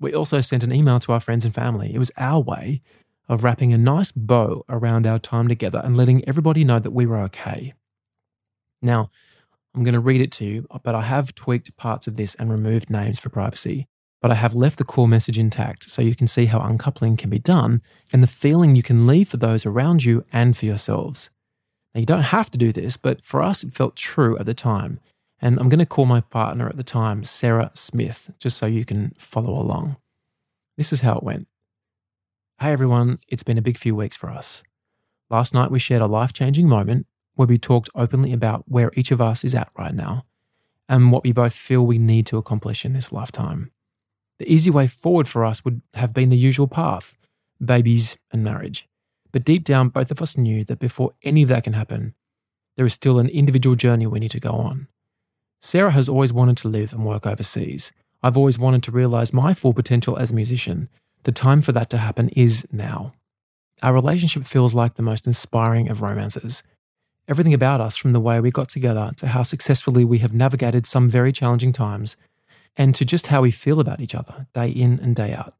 We 0.00 0.12
also 0.14 0.40
sent 0.40 0.62
an 0.62 0.72
email 0.72 1.00
to 1.00 1.12
our 1.12 1.20
friends 1.20 1.44
and 1.44 1.54
family. 1.54 1.94
It 1.94 1.98
was 1.98 2.10
our 2.16 2.40
way 2.40 2.82
of 3.28 3.44
wrapping 3.44 3.72
a 3.72 3.78
nice 3.78 4.12
bow 4.12 4.64
around 4.68 5.06
our 5.06 5.18
time 5.18 5.48
together 5.48 5.80
and 5.82 5.96
letting 5.96 6.26
everybody 6.28 6.64
know 6.64 6.78
that 6.78 6.92
we 6.92 7.06
were 7.06 7.18
okay. 7.18 7.74
Now, 8.80 9.10
I'm 9.74 9.84
going 9.84 9.94
to 9.94 10.00
read 10.00 10.20
it 10.20 10.32
to 10.32 10.44
you, 10.44 10.66
but 10.82 10.94
I 10.94 11.02
have 11.02 11.34
tweaked 11.34 11.76
parts 11.76 12.06
of 12.06 12.16
this 12.16 12.34
and 12.36 12.50
removed 12.50 12.88
names 12.88 13.18
for 13.18 13.28
privacy. 13.28 13.86
But 14.22 14.30
I 14.30 14.36
have 14.36 14.54
left 14.54 14.78
the 14.78 14.84
core 14.84 15.06
message 15.06 15.38
intact 15.38 15.90
so 15.90 16.00
you 16.00 16.14
can 16.14 16.26
see 16.26 16.46
how 16.46 16.58
uncoupling 16.60 17.16
can 17.16 17.28
be 17.28 17.38
done 17.38 17.82
and 18.12 18.22
the 18.22 18.26
feeling 18.26 18.74
you 18.74 18.82
can 18.82 19.06
leave 19.06 19.28
for 19.28 19.36
those 19.36 19.66
around 19.66 20.04
you 20.04 20.24
and 20.32 20.56
for 20.56 20.64
yourselves. 20.64 21.28
Now, 21.94 22.00
you 22.00 22.06
don't 22.06 22.22
have 22.22 22.50
to 22.52 22.58
do 22.58 22.72
this, 22.72 22.96
but 22.96 23.24
for 23.24 23.42
us, 23.42 23.62
it 23.62 23.74
felt 23.74 23.94
true 23.94 24.38
at 24.38 24.46
the 24.46 24.54
time. 24.54 25.00
And 25.38 25.60
I'm 25.60 25.68
going 25.68 25.80
to 25.80 25.86
call 25.86 26.06
my 26.06 26.22
partner 26.22 26.68
at 26.68 26.78
the 26.78 26.82
time 26.82 27.24
Sarah 27.24 27.70
Smith, 27.74 28.32
just 28.38 28.56
so 28.56 28.64
you 28.64 28.86
can 28.86 29.14
follow 29.18 29.52
along. 29.52 29.96
This 30.78 30.92
is 30.92 31.02
how 31.02 31.18
it 31.18 31.22
went. 31.22 31.46
Hey 32.58 32.72
everyone, 32.72 33.18
it's 33.28 33.42
been 33.42 33.58
a 33.58 33.62
big 33.62 33.76
few 33.76 33.94
weeks 33.94 34.16
for 34.16 34.30
us. 34.30 34.62
Last 35.28 35.52
night 35.52 35.70
we 35.70 35.78
shared 35.78 36.00
a 36.00 36.06
life 36.06 36.32
changing 36.32 36.66
moment 36.66 37.06
where 37.34 37.46
we 37.46 37.58
talked 37.58 37.90
openly 37.94 38.32
about 38.32 38.64
where 38.66 38.90
each 38.96 39.10
of 39.10 39.20
us 39.20 39.44
is 39.44 39.54
at 39.54 39.68
right 39.76 39.94
now 39.94 40.24
and 40.88 41.12
what 41.12 41.22
we 41.22 41.32
both 41.32 41.52
feel 41.52 41.84
we 41.84 41.98
need 41.98 42.24
to 42.28 42.38
accomplish 42.38 42.86
in 42.86 42.94
this 42.94 43.12
lifetime. 43.12 43.72
The 44.38 44.50
easy 44.50 44.70
way 44.70 44.86
forward 44.86 45.28
for 45.28 45.44
us 45.44 45.66
would 45.66 45.82
have 45.92 46.14
been 46.14 46.30
the 46.30 46.36
usual 46.38 46.66
path 46.66 47.14
babies 47.62 48.16
and 48.32 48.42
marriage. 48.42 48.88
But 49.32 49.44
deep 49.44 49.62
down, 49.62 49.90
both 49.90 50.10
of 50.10 50.22
us 50.22 50.38
knew 50.38 50.64
that 50.64 50.78
before 50.78 51.12
any 51.22 51.42
of 51.42 51.50
that 51.50 51.64
can 51.64 51.74
happen, 51.74 52.14
there 52.78 52.86
is 52.86 52.94
still 52.94 53.18
an 53.18 53.28
individual 53.28 53.76
journey 53.76 54.06
we 54.06 54.18
need 54.18 54.30
to 54.30 54.40
go 54.40 54.52
on. 54.52 54.88
Sarah 55.60 55.90
has 55.90 56.08
always 56.08 56.32
wanted 56.32 56.56
to 56.56 56.68
live 56.68 56.94
and 56.94 57.04
work 57.04 57.26
overseas. 57.26 57.92
I've 58.22 58.38
always 58.38 58.58
wanted 58.58 58.82
to 58.84 58.92
realize 58.92 59.34
my 59.34 59.52
full 59.52 59.74
potential 59.74 60.16
as 60.16 60.30
a 60.30 60.34
musician 60.34 60.88
the 61.26 61.32
time 61.32 61.60
for 61.60 61.72
that 61.72 61.90
to 61.90 61.98
happen 61.98 62.28
is 62.30 62.66
now. 62.70 63.12
Our 63.82 63.92
relationship 63.92 64.46
feels 64.46 64.74
like 64.74 64.94
the 64.94 65.02
most 65.02 65.26
inspiring 65.26 65.88
of 65.88 66.00
romances. 66.00 66.62
Everything 67.26 67.52
about 67.52 67.80
us, 67.80 67.96
from 67.96 68.12
the 68.12 68.20
way 68.20 68.38
we 68.38 68.52
got 68.52 68.68
together 68.68 69.10
to 69.16 69.26
how 69.26 69.42
successfully 69.42 70.04
we 70.04 70.18
have 70.18 70.32
navigated 70.32 70.86
some 70.86 71.10
very 71.10 71.32
challenging 71.32 71.72
times, 71.72 72.16
and 72.76 72.94
to 72.94 73.04
just 73.04 73.26
how 73.26 73.42
we 73.42 73.50
feel 73.50 73.80
about 73.80 74.00
each 74.00 74.14
other 74.14 74.46
day 74.54 74.68
in 74.68 75.00
and 75.00 75.16
day 75.16 75.34
out. 75.34 75.54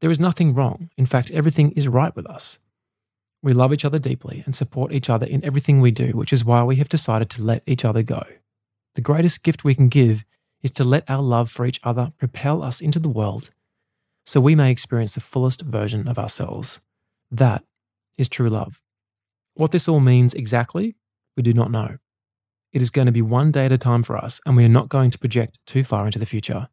There 0.00 0.10
is 0.10 0.18
nothing 0.18 0.52
wrong. 0.52 0.90
In 0.96 1.06
fact, 1.06 1.30
everything 1.30 1.70
is 1.72 1.86
right 1.86 2.14
with 2.16 2.26
us. 2.26 2.58
We 3.40 3.52
love 3.52 3.72
each 3.72 3.84
other 3.84 4.00
deeply 4.00 4.42
and 4.44 4.56
support 4.56 4.92
each 4.92 5.08
other 5.08 5.26
in 5.26 5.44
everything 5.44 5.80
we 5.80 5.92
do, 5.92 6.10
which 6.10 6.32
is 6.32 6.44
why 6.44 6.64
we 6.64 6.76
have 6.76 6.88
decided 6.88 7.30
to 7.30 7.42
let 7.42 7.62
each 7.66 7.84
other 7.84 8.02
go. 8.02 8.24
The 8.96 9.00
greatest 9.00 9.44
gift 9.44 9.62
we 9.62 9.76
can 9.76 9.88
give 9.88 10.24
is 10.60 10.72
to 10.72 10.82
let 10.82 11.08
our 11.08 11.22
love 11.22 11.52
for 11.52 11.64
each 11.64 11.80
other 11.84 12.12
propel 12.18 12.64
us 12.64 12.80
into 12.80 12.98
the 12.98 13.08
world 13.08 13.50
so 14.28 14.42
we 14.42 14.54
may 14.54 14.70
experience 14.70 15.14
the 15.14 15.22
fullest 15.22 15.62
version 15.62 16.06
of 16.06 16.18
ourselves. 16.18 16.80
That 17.30 17.64
is 18.18 18.28
true 18.28 18.50
love. 18.50 18.82
What 19.54 19.72
this 19.72 19.88
all 19.88 20.00
means 20.00 20.34
exactly, 20.34 20.96
we 21.34 21.42
do 21.42 21.54
not 21.54 21.70
know. 21.70 21.96
It 22.70 22.82
is 22.82 22.90
going 22.90 23.06
to 23.06 23.12
be 23.12 23.22
one 23.22 23.50
day 23.50 23.64
at 23.64 23.72
a 23.72 23.78
time 23.78 24.02
for 24.02 24.18
us, 24.18 24.38
and 24.44 24.54
we 24.54 24.66
are 24.66 24.68
not 24.68 24.90
going 24.90 25.10
to 25.12 25.18
project 25.18 25.58
too 25.66 25.82
far 25.82 26.04
into 26.04 26.18
the 26.18 26.26
future. 26.26 26.68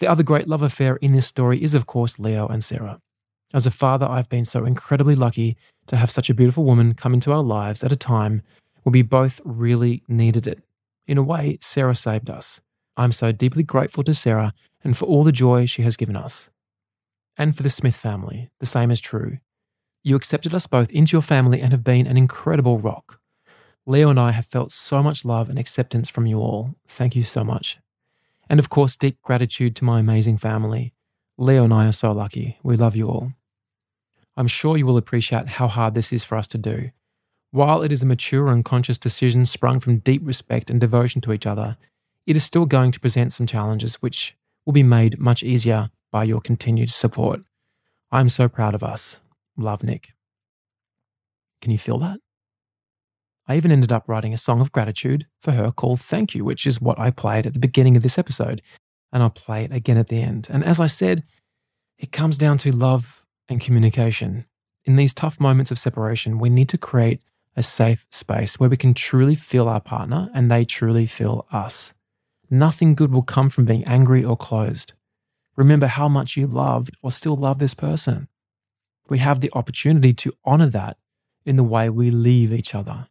The 0.00 0.08
other 0.08 0.24
great 0.24 0.48
love 0.48 0.62
affair 0.62 0.96
in 0.96 1.12
this 1.12 1.28
story 1.28 1.62
is, 1.62 1.74
of 1.74 1.86
course, 1.86 2.18
Leo 2.18 2.48
and 2.48 2.64
Sarah. 2.64 2.98
As 3.54 3.64
a 3.64 3.70
father, 3.70 4.08
I've 4.08 4.28
been 4.28 4.44
so 4.44 4.64
incredibly 4.64 5.14
lucky 5.14 5.56
to 5.86 5.94
have 5.94 6.10
such 6.10 6.28
a 6.28 6.34
beautiful 6.34 6.64
woman 6.64 6.94
come 6.94 7.14
into 7.14 7.30
our 7.30 7.44
lives 7.44 7.84
at 7.84 7.92
a 7.92 7.96
time 7.96 8.42
when 8.82 8.92
we 8.92 9.02
both 9.02 9.40
really 9.44 10.02
needed 10.08 10.48
it. 10.48 10.64
In 11.06 11.18
a 11.18 11.22
way, 11.22 11.58
Sarah 11.60 11.94
saved 11.94 12.28
us. 12.28 12.60
I'm 12.96 13.12
so 13.12 13.30
deeply 13.30 13.62
grateful 13.62 14.02
to 14.02 14.12
Sarah 14.12 14.52
and 14.82 14.96
for 14.96 15.06
all 15.06 15.24
the 15.24 15.32
joy 15.32 15.66
she 15.66 15.82
has 15.82 15.96
given 15.96 16.16
us. 16.16 16.48
And 17.36 17.56
for 17.56 17.62
the 17.62 17.70
Smith 17.70 17.96
family, 17.96 18.50
the 18.60 18.66
same 18.66 18.90
is 18.90 19.00
true. 19.00 19.38
You 20.02 20.16
accepted 20.16 20.54
us 20.54 20.66
both 20.66 20.90
into 20.90 21.12
your 21.12 21.22
family 21.22 21.60
and 21.60 21.72
have 21.72 21.84
been 21.84 22.06
an 22.06 22.16
incredible 22.16 22.78
rock. 22.78 23.20
Leo 23.86 24.10
and 24.10 24.20
I 24.20 24.32
have 24.32 24.46
felt 24.46 24.70
so 24.70 25.02
much 25.02 25.24
love 25.24 25.48
and 25.48 25.58
acceptance 25.58 26.08
from 26.08 26.26
you 26.26 26.38
all. 26.38 26.74
Thank 26.86 27.16
you 27.16 27.22
so 27.22 27.42
much. 27.44 27.78
And 28.48 28.58
of 28.58 28.68
course, 28.68 28.96
deep 28.96 29.20
gratitude 29.22 29.76
to 29.76 29.84
my 29.84 30.00
amazing 30.00 30.38
family. 30.38 30.94
Leo 31.36 31.64
and 31.64 31.72
I 31.72 31.86
are 31.86 31.92
so 31.92 32.12
lucky. 32.12 32.58
We 32.62 32.76
love 32.76 32.96
you 32.96 33.08
all. 33.08 33.32
I'm 34.36 34.48
sure 34.48 34.76
you 34.76 34.86
will 34.86 34.96
appreciate 34.96 35.48
how 35.48 35.68
hard 35.68 35.94
this 35.94 36.12
is 36.12 36.24
for 36.24 36.38
us 36.38 36.46
to 36.48 36.58
do. 36.58 36.90
While 37.50 37.82
it 37.82 37.90
is 37.90 38.02
a 38.02 38.06
mature 38.06 38.48
and 38.48 38.64
conscious 38.64 38.98
decision 38.98 39.46
sprung 39.46 39.80
from 39.80 39.98
deep 39.98 40.22
respect 40.24 40.70
and 40.70 40.80
devotion 40.80 41.20
to 41.22 41.32
each 41.32 41.46
other, 41.46 41.76
it 42.26 42.36
is 42.36 42.44
still 42.44 42.66
going 42.66 42.92
to 42.92 43.00
present 43.00 43.32
some 43.32 43.46
challenges 43.46 43.96
which 43.96 44.36
will 44.68 44.74
be 44.74 44.82
made 44.82 45.18
much 45.18 45.42
easier 45.42 45.88
by 46.12 46.22
your 46.22 46.42
continued 46.42 46.90
support. 46.90 47.40
I'm 48.12 48.28
so 48.28 48.50
proud 48.50 48.74
of 48.74 48.82
us. 48.82 49.16
Love, 49.56 49.82
Nick. 49.82 50.10
Can 51.62 51.72
you 51.72 51.78
feel 51.78 51.98
that? 52.00 52.20
I 53.46 53.56
even 53.56 53.72
ended 53.72 53.90
up 53.90 54.06
writing 54.06 54.34
a 54.34 54.36
song 54.36 54.60
of 54.60 54.70
gratitude 54.70 55.26
for 55.40 55.52
her 55.52 55.72
called 55.72 56.02
Thank 56.02 56.34
You, 56.34 56.44
which 56.44 56.66
is 56.66 56.82
what 56.82 56.98
I 56.98 57.10
played 57.10 57.46
at 57.46 57.54
the 57.54 57.58
beginning 57.58 57.96
of 57.96 58.02
this 58.02 58.18
episode. 58.18 58.60
And 59.10 59.22
I'll 59.22 59.30
play 59.30 59.64
it 59.64 59.72
again 59.72 59.96
at 59.96 60.08
the 60.08 60.20
end. 60.20 60.48
And 60.50 60.62
as 60.62 60.80
I 60.80 60.86
said, 60.86 61.24
it 61.96 62.12
comes 62.12 62.36
down 62.36 62.58
to 62.58 62.70
love 62.70 63.24
and 63.48 63.62
communication. 63.62 64.44
In 64.84 64.96
these 64.96 65.14
tough 65.14 65.40
moments 65.40 65.70
of 65.70 65.78
separation, 65.78 66.38
we 66.38 66.50
need 66.50 66.68
to 66.68 66.76
create 66.76 67.22
a 67.56 67.62
safe 67.62 68.04
space 68.10 68.60
where 68.60 68.68
we 68.68 68.76
can 68.76 68.92
truly 68.92 69.34
feel 69.34 69.66
our 69.66 69.80
partner 69.80 70.28
and 70.34 70.50
they 70.50 70.66
truly 70.66 71.06
feel 71.06 71.46
us. 71.50 71.94
Nothing 72.50 72.94
good 72.94 73.12
will 73.12 73.22
come 73.22 73.50
from 73.50 73.64
being 73.64 73.84
angry 73.84 74.24
or 74.24 74.36
closed. 74.36 74.94
Remember 75.56 75.86
how 75.86 76.08
much 76.08 76.36
you 76.36 76.46
loved 76.46 76.96
or 77.02 77.10
still 77.10 77.36
love 77.36 77.58
this 77.58 77.74
person. 77.74 78.28
We 79.08 79.18
have 79.18 79.40
the 79.40 79.50
opportunity 79.54 80.12
to 80.14 80.34
honor 80.44 80.68
that 80.68 80.96
in 81.44 81.56
the 81.56 81.64
way 81.64 81.90
we 81.90 82.10
leave 82.10 82.52
each 82.52 82.74
other. 82.74 83.08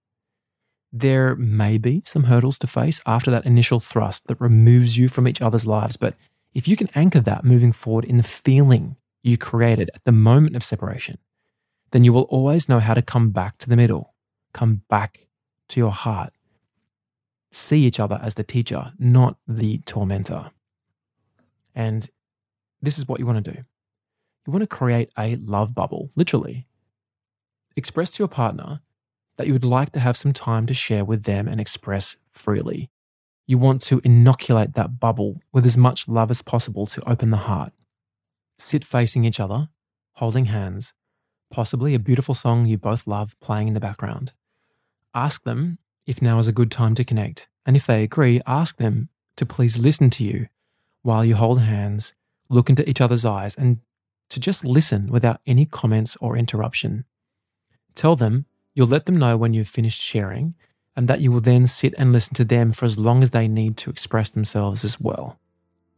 There 0.91 1.35
may 1.35 1.77
be 1.77 2.03
some 2.05 2.23
hurdles 2.23 2.57
to 2.59 2.67
face 2.67 3.01
after 3.05 3.29
that 3.31 3.45
initial 3.45 3.79
thrust 3.79 4.27
that 4.27 4.39
removes 4.39 4.97
you 4.97 5.09
from 5.09 5.27
each 5.27 5.41
other's 5.41 5.67
lives, 5.67 5.97
but 5.97 6.15
if 6.53 6.67
you 6.67 6.75
can 6.75 6.89
anchor 6.95 7.19
that 7.19 7.43
moving 7.43 7.73
forward 7.73 8.05
in 8.05 8.17
the 8.17 8.23
feeling 8.23 8.95
you 9.21 9.37
created 9.37 9.91
at 9.93 10.03
the 10.05 10.11
moment 10.11 10.55
of 10.55 10.63
separation, 10.63 11.17
then 11.91 12.03
you 12.03 12.13
will 12.13 12.23
always 12.23 12.69
know 12.69 12.79
how 12.79 12.93
to 12.93 13.01
come 13.01 13.31
back 13.31 13.57
to 13.59 13.69
the 13.69 13.75
middle, 13.75 14.13
come 14.53 14.83
back 14.89 15.27
to 15.69 15.79
your 15.79 15.91
heart, 15.91 16.33
see 17.57 17.85
each 17.85 17.99
other 17.99 18.19
as 18.21 18.35
the 18.35 18.43
teacher, 18.43 18.93
not 18.97 19.37
the 19.47 19.79
tormentor. 19.79 20.51
And 21.75 22.09
this 22.81 22.97
is 22.97 23.07
what 23.07 23.19
you 23.19 23.25
want 23.25 23.43
to 23.43 23.51
do 23.51 23.63
you 24.47 24.53
want 24.53 24.63
to 24.63 24.67
create 24.67 25.11
a 25.19 25.35
love 25.35 25.75
bubble, 25.75 26.09
literally. 26.15 26.65
Express 27.75 28.11
to 28.11 28.19
your 28.19 28.29
partner 28.29 28.79
that 29.35 29.45
you 29.45 29.53
would 29.53 29.65
like 29.65 29.91
to 29.91 29.99
have 29.99 30.15
some 30.15 30.31
time 30.31 30.65
to 30.65 30.73
share 30.73 31.03
with 31.03 31.23
them 31.23 31.49
and 31.49 31.59
express 31.59 32.15
freely. 32.31 32.89
You 33.45 33.57
want 33.57 33.81
to 33.83 34.01
inoculate 34.05 34.73
that 34.73 35.01
bubble 35.01 35.41
with 35.51 35.65
as 35.65 35.75
much 35.75 36.07
love 36.07 36.31
as 36.31 36.41
possible 36.41 36.85
to 36.87 37.07
open 37.07 37.29
the 37.29 37.37
heart. 37.37 37.73
Sit 38.57 38.85
facing 38.85 39.25
each 39.25 39.39
other, 39.39 39.67
holding 40.13 40.45
hands, 40.45 40.93
possibly 41.51 41.93
a 41.93 41.99
beautiful 41.99 42.33
song 42.33 42.65
you 42.65 42.77
both 42.77 43.05
love 43.05 43.37
playing 43.41 43.67
in 43.67 43.73
the 43.73 43.79
background. 43.81 44.31
Ask 45.13 45.43
them 45.43 45.77
if 46.07 46.21
now 46.21 46.39
is 46.39 46.47
a 46.47 46.53
good 46.53 46.71
time 46.71 46.95
to 46.95 47.03
connect. 47.03 47.47
And 47.65 47.75
if 47.75 47.85
they 47.85 48.01
agree, 48.01 48.41
ask 48.47 48.77
them 48.77 49.09
to 49.35 49.45
please 49.45 49.77
listen 49.77 50.09
to 50.11 50.23
you 50.23 50.47
while 51.03 51.23
you 51.23 51.35
hold 51.35 51.59
hands, 51.59 52.13
look 52.49 52.69
into 52.69 52.89
each 52.89 53.01
other's 53.01 53.25
eyes, 53.25 53.53
and 53.55 53.81
to 54.29 54.39
just 54.39 54.65
listen 54.65 55.07
without 55.07 55.41
any 55.45 55.65
comments 55.65 56.17
or 56.19 56.35
interruption. 56.35 57.05
Tell 57.93 58.15
them 58.15 58.45
You'll 58.77 58.85
let 58.85 59.07
them 59.07 59.15
know 59.15 59.37
when 59.37 59.55
you've 59.55 59.67
finished 59.67 59.99
sharing, 59.99 60.53
and 60.95 61.07
that 61.07 61.19
you 61.19 61.31
will 61.31 61.41
then 61.41 61.65
sit 61.65 61.95
and 61.97 62.11
listen 62.11 62.35
to 62.35 62.45
them 62.45 62.71
for 62.71 62.85
as 62.85 62.95
long 62.95 63.23
as 63.23 63.31
they 63.31 63.47
need 63.47 63.75
to 63.77 63.89
express 63.89 64.29
themselves 64.29 64.85
as 64.85 65.01
well. 65.01 65.39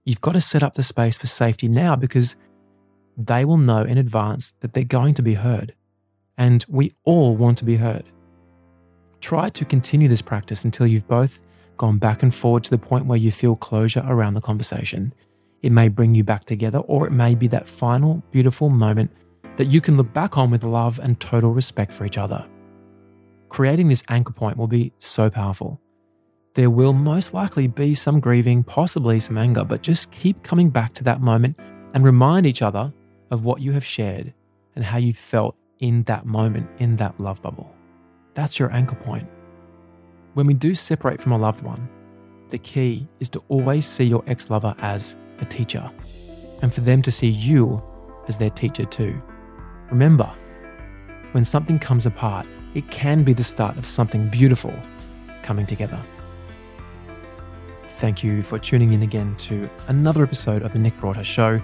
You've 0.05 0.21
got 0.21 0.31
to 0.31 0.39
set 0.39 0.63
up 0.63 0.75
the 0.75 0.81
space 0.81 1.17
for 1.17 1.27
safety 1.27 1.67
now 1.67 1.97
because 1.97 2.37
they 3.17 3.43
will 3.43 3.57
know 3.57 3.81
in 3.81 3.97
advance 3.97 4.53
that 4.61 4.71
they're 4.71 4.85
going 4.85 5.13
to 5.15 5.21
be 5.21 5.33
heard. 5.33 5.75
And 6.37 6.63
we 6.69 6.93
all 7.03 7.35
want 7.35 7.57
to 7.57 7.65
be 7.65 7.75
heard. 7.75 8.05
Try 9.21 9.49
to 9.49 9.65
continue 9.65 10.07
this 10.07 10.21
practice 10.21 10.63
until 10.63 10.87
you've 10.87 11.07
both 11.07 11.39
gone 11.77 11.97
back 11.97 12.23
and 12.23 12.33
forward 12.33 12.63
to 12.65 12.69
the 12.69 12.77
point 12.77 13.05
where 13.05 13.17
you 13.17 13.31
feel 13.31 13.55
closure 13.55 14.03
around 14.07 14.33
the 14.33 14.41
conversation. 14.41 15.13
It 15.61 15.71
may 15.71 15.87
bring 15.89 16.15
you 16.15 16.23
back 16.23 16.45
together, 16.45 16.79
or 16.79 17.05
it 17.07 17.11
may 17.11 17.35
be 17.35 17.47
that 17.47 17.67
final, 17.67 18.23
beautiful 18.31 18.69
moment 18.69 19.11
that 19.57 19.67
you 19.67 19.81
can 19.81 19.97
look 19.97 20.13
back 20.13 20.37
on 20.37 20.51
with 20.51 20.63
love 20.63 20.99
and 20.99 21.19
total 21.19 21.51
respect 21.51 21.91
for 21.91 22.05
each 22.05 22.17
other. 22.17 22.45
Creating 23.49 23.89
this 23.89 24.03
anchor 24.09 24.31
point 24.31 24.57
will 24.57 24.67
be 24.67 24.93
so 24.99 25.29
powerful. 25.29 25.81
There 26.53 26.69
will 26.69 26.93
most 26.93 27.33
likely 27.33 27.67
be 27.67 27.93
some 27.93 28.19
grieving, 28.19 28.63
possibly 28.63 29.19
some 29.19 29.37
anger, 29.37 29.63
but 29.63 29.81
just 29.81 30.11
keep 30.11 30.43
coming 30.43 30.69
back 30.69 30.93
to 30.95 31.03
that 31.05 31.21
moment 31.21 31.57
and 31.93 32.03
remind 32.03 32.45
each 32.45 32.61
other 32.61 32.93
of 33.31 33.43
what 33.43 33.61
you 33.61 33.71
have 33.73 33.85
shared 33.85 34.33
and 34.75 34.85
how 34.85 34.97
you 34.97 35.13
felt 35.13 35.55
in 35.79 36.03
that 36.03 36.25
moment, 36.25 36.69
in 36.79 36.95
that 36.97 37.19
love 37.19 37.41
bubble. 37.41 37.73
That's 38.33 38.59
your 38.59 38.71
anchor 38.71 38.95
point. 38.95 39.27
When 40.33 40.47
we 40.47 40.53
do 40.53 40.75
separate 40.75 41.21
from 41.21 41.31
a 41.31 41.37
loved 41.37 41.61
one, 41.61 41.89
the 42.49 42.57
key 42.57 43.07
is 43.19 43.29
to 43.29 43.43
always 43.49 43.85
see 43.85 44.05
your 44.05 44.23
ex 44.27 44.49
lover 44.49 44.75
as 44.79 45.15
a 45.39 45.45
teacher 45.45 45.89
and 46.61 46.73
for 46.73 46.81
them 46.81 47.01
to 47.01 47.11
see 47.11 47.29
you 47.29 47.81
as 48.27 48.37
their 48.37 48.49
teacher 48.49 48.85
too. 48.85 49.21
Remember, 49.89 50.31
when 51.31 51.43
something 51.43 51.79
comes 51.79 52.05
apart, 52.05 52.45
it 52.73 52.89
can 52.91 53.23
be 53.23 53.33
the 53.33 53.43
start 53.43 53.77
of 53.77 53.85
something 53.85 54.29
beautiful 54.29 54.73
coming 55.41 55.65
together. 55.65 55.99
Thank 57.87 58.23
you 58.23 58.41
for 58.41 58.57
tuning 58.57 58.93
in 58.93 59.03
again 59.03 59.35
to 59.37 59.69
another 59.87 60.23
episode 60.23 60.61
of 60.61 60.73
the 60.73 60.79
Nick 60.79 60.97
Broadhurst 60.99 61.29
Show. 61.29 61.61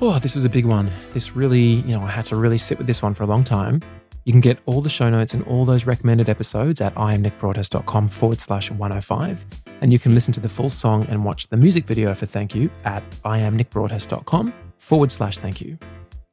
Oh, 0.00 0.18
this 0.18 0.34
was 0.34 0.44
a 0.44 0.48
big 0.48 0.66
one. 0.66 0.90
This 1.14 1.34
really, 1.36 1.60
you 1.60 1.96
know, 1.96 2.02
I 2.02 2.10
had 2.10 2.24
to 2.26 2.36
really 2.36 2.58
sit 2.58 2.76
with 2.78 2.86
this 2.86 3.00
one 3.00 3.14
for 3.14 3.22
a 3.22 3.26
long 3.26 3.44
time. 3.44 3.80
You 4.24 4.32
can 4.32 4.40
get 4.40 4.60
all 4.66 4.80
the 4.80 4.88
show 4.88 5.10
notes 5.10 5.34
and 5.34 5.42
all 5.44 5.64
those 5.64 5.84
recommended 5.84 6.28
episodes 6.28 6.80
at 6.80 6.94
iamnickbroadhurst.com 6.94 8.08
forward 8.08 8.40
slash 8.40 8.70
105. 8.70 9.44
And 9.80 9.92
you 9.92 9.98
can 9.98 10.14
listen 10.14 10.32
to 10.34 10.40
the 10.40 10.48
full 10.48 10.68
song 10.68 11.06
and 11.08 11.24
watch 11.24 11.48
the 11.48 11.56
music 11.56 11.86
video 11.86 12.14
for 12.14 12.26
Thank 12.26 12.54
You 12.54 12.70
at 12.84 13.02
iamnickbroadhurst.com 13.24 14.54
forward 14.78 15.10
slash 15.10 15.38
thank 15.38 15.60
you. 15.60 15.76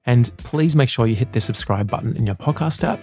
And 0.05 0.31
please 0.37 0.75
make 0.75 0.89
sure 0.89 1.07
you 1.07 1.15
hit 1.15 1.33
the 1.33 1.41
subscribe 1.41 1.89
button 1.89 2.15
in 2.15 2.25
your 2.25 2.35
podcast 2.35 2.83
app. 2.83 2.99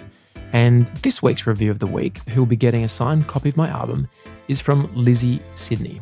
And 0.52 0.86
this 0.98 1.20
week's 1.20 1.46
review 1.46 1.72
of 1.72 1.80
the 1.80 1.86
week, 1.86 2.18
who 2.28 2.40
will 2.40 2.46
be 2.46 2.56
getting 2.56 2.84
a 2.84 2.88
signed 2.88 3.26
copy 3.26 3.48
of 3.48 3.56
my 3.56 3.68
album, 3.68 4.08
is 4.46 4.60
from 4.60 4.88
Lizzie 4.94 5.42
Sydney. 5.56 6.00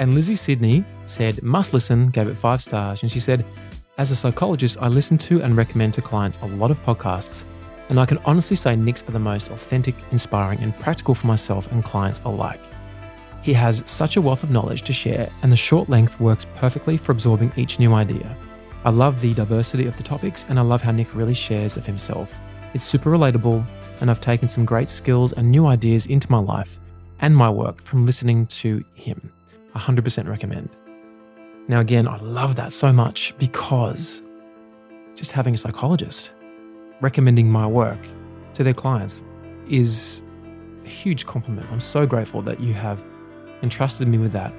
And 0.00 0.14
Lizzie 0.14 0.36
Sydney 0.36 0.84
said, 1.06 1.42
must 1.42 1.72
listen, 1.72 2.10
gave 2.10 2.26
it 2.26 2.36
five 2.36 2.62
stars. 2.62 3.02
And 3.02 3.12
she 3.12 3.20
said, 3.20 3.44
as 3.98 4.10
a 4.10 4.16
psychologist, 4.16 4.76
I 4.80 4.88
listen 4.88 5.18
to 5.18 5.42
and 5.42 5.56
recommend 5.56 5.94
to 5.94 6.02
clients 6.02 6.38
a 6.42 6.46
lot 6.46 6.72
of 6.72 6.82
podcasts 6.84 7.44
and 7.92 8.00
I 8.00 8.06
can 8.06 8.16
honestly 8.24 8.56
say 8.56 8.74
Nick's 8.74 9.06
are 9.06 9.12
the 9.12 9.18
most 9.18 9.50
authentic, 9.50 9.94
inspiring, 10.12 10.58
and 10.60 10.74
practical 10.80 11.14
for 11.14 11.26
myself 11.26 11.70
and 11.70 11.84
clients 11.84 12.22
alike. 12.24 12.62
He 13.42 13.52
has 13.52 13.82
such 13.84 14.16
a 14.16 14.20
wealth 14.22 14.42
of 14.42 14.50
knowledge 14.50 14.80
to 14.84 14.94
share, 14.94 15.28
and 15.42 15.52
the 15.52 15.58
short 15.58 15.90
length 15.90 16.18
works 16.18 16.46
perfectly 16.56 16.96
for 16.96 17.12
absorbing 17.12 17.52
each 17.54 17.78
new 17.78 17.92
idea. 17.92 18.34
I 18.86 18.88
love 18.88 19.20
the 19.20 19.34
diversity 19.34 19.84
of 19.84 19.94
the 19.98 20.02
topics, 20.04 20.46
and 20.48 20.58
I 20.58 20.62
love 20.62 20.80
how 20.80 20.90
Nick 20.90 21.14
really 21.14 21.34
shares 21.34 21.76
of 21.76 21.84
himself. 21.84 22.34
It's 22.72 22.82
super 22.82 23.10
relatable, 23.10 23.62
and 24.00 24.10
I've 24.10 24.22
taken 24.22 24.48
some 24.48 24.64
great 24.64 24.88
skills 24.88 25.34
and 25.34 25.50
new 25.50 25.66
ideas 25.66 26.06
into 26.06 26.32
my 26.32 26.38
life 26.38 26.78
and 27.20 27.36
my 27.36 27.50
work 27.50 27.82
from 27.82 28.06
listening 28.06 28.46
to 28.62 28.82
him. 28.94 29.30
100% 29.76 30.28
recommend. 30.30 30.70
Now, 31.68 31.80
again, 31.80 32.08
I 32.08 32.16
love 32.16 32.56
that 32.56 32.72
so 32.72 32.90
much 32.90 33.34
because 33.38 34.22
just 35.14 35.32
having 35.32 35.52
a 35.52 35.58
psychologist 35.58 36.30
recommending 37.02 37.50
my 37.50 37.66
work 37.66 37.98
to 38.54 38.64
their 38.64 38.72
clients 38.72 39.22
is 39.68 40.22
a 40.84 40.88
huge 40.88 41.26
compliment. 41.26 41.66
I'm 41.70 41.80
so 41.80 42.06
grateful 42.06 42.40
that 42.42 42.60
you 42.60 42.72
have 42.72 43.02
entrusted 43.62 44.08
me 44.08 44.16
with 44.16 44.32
that. 44.32 44.54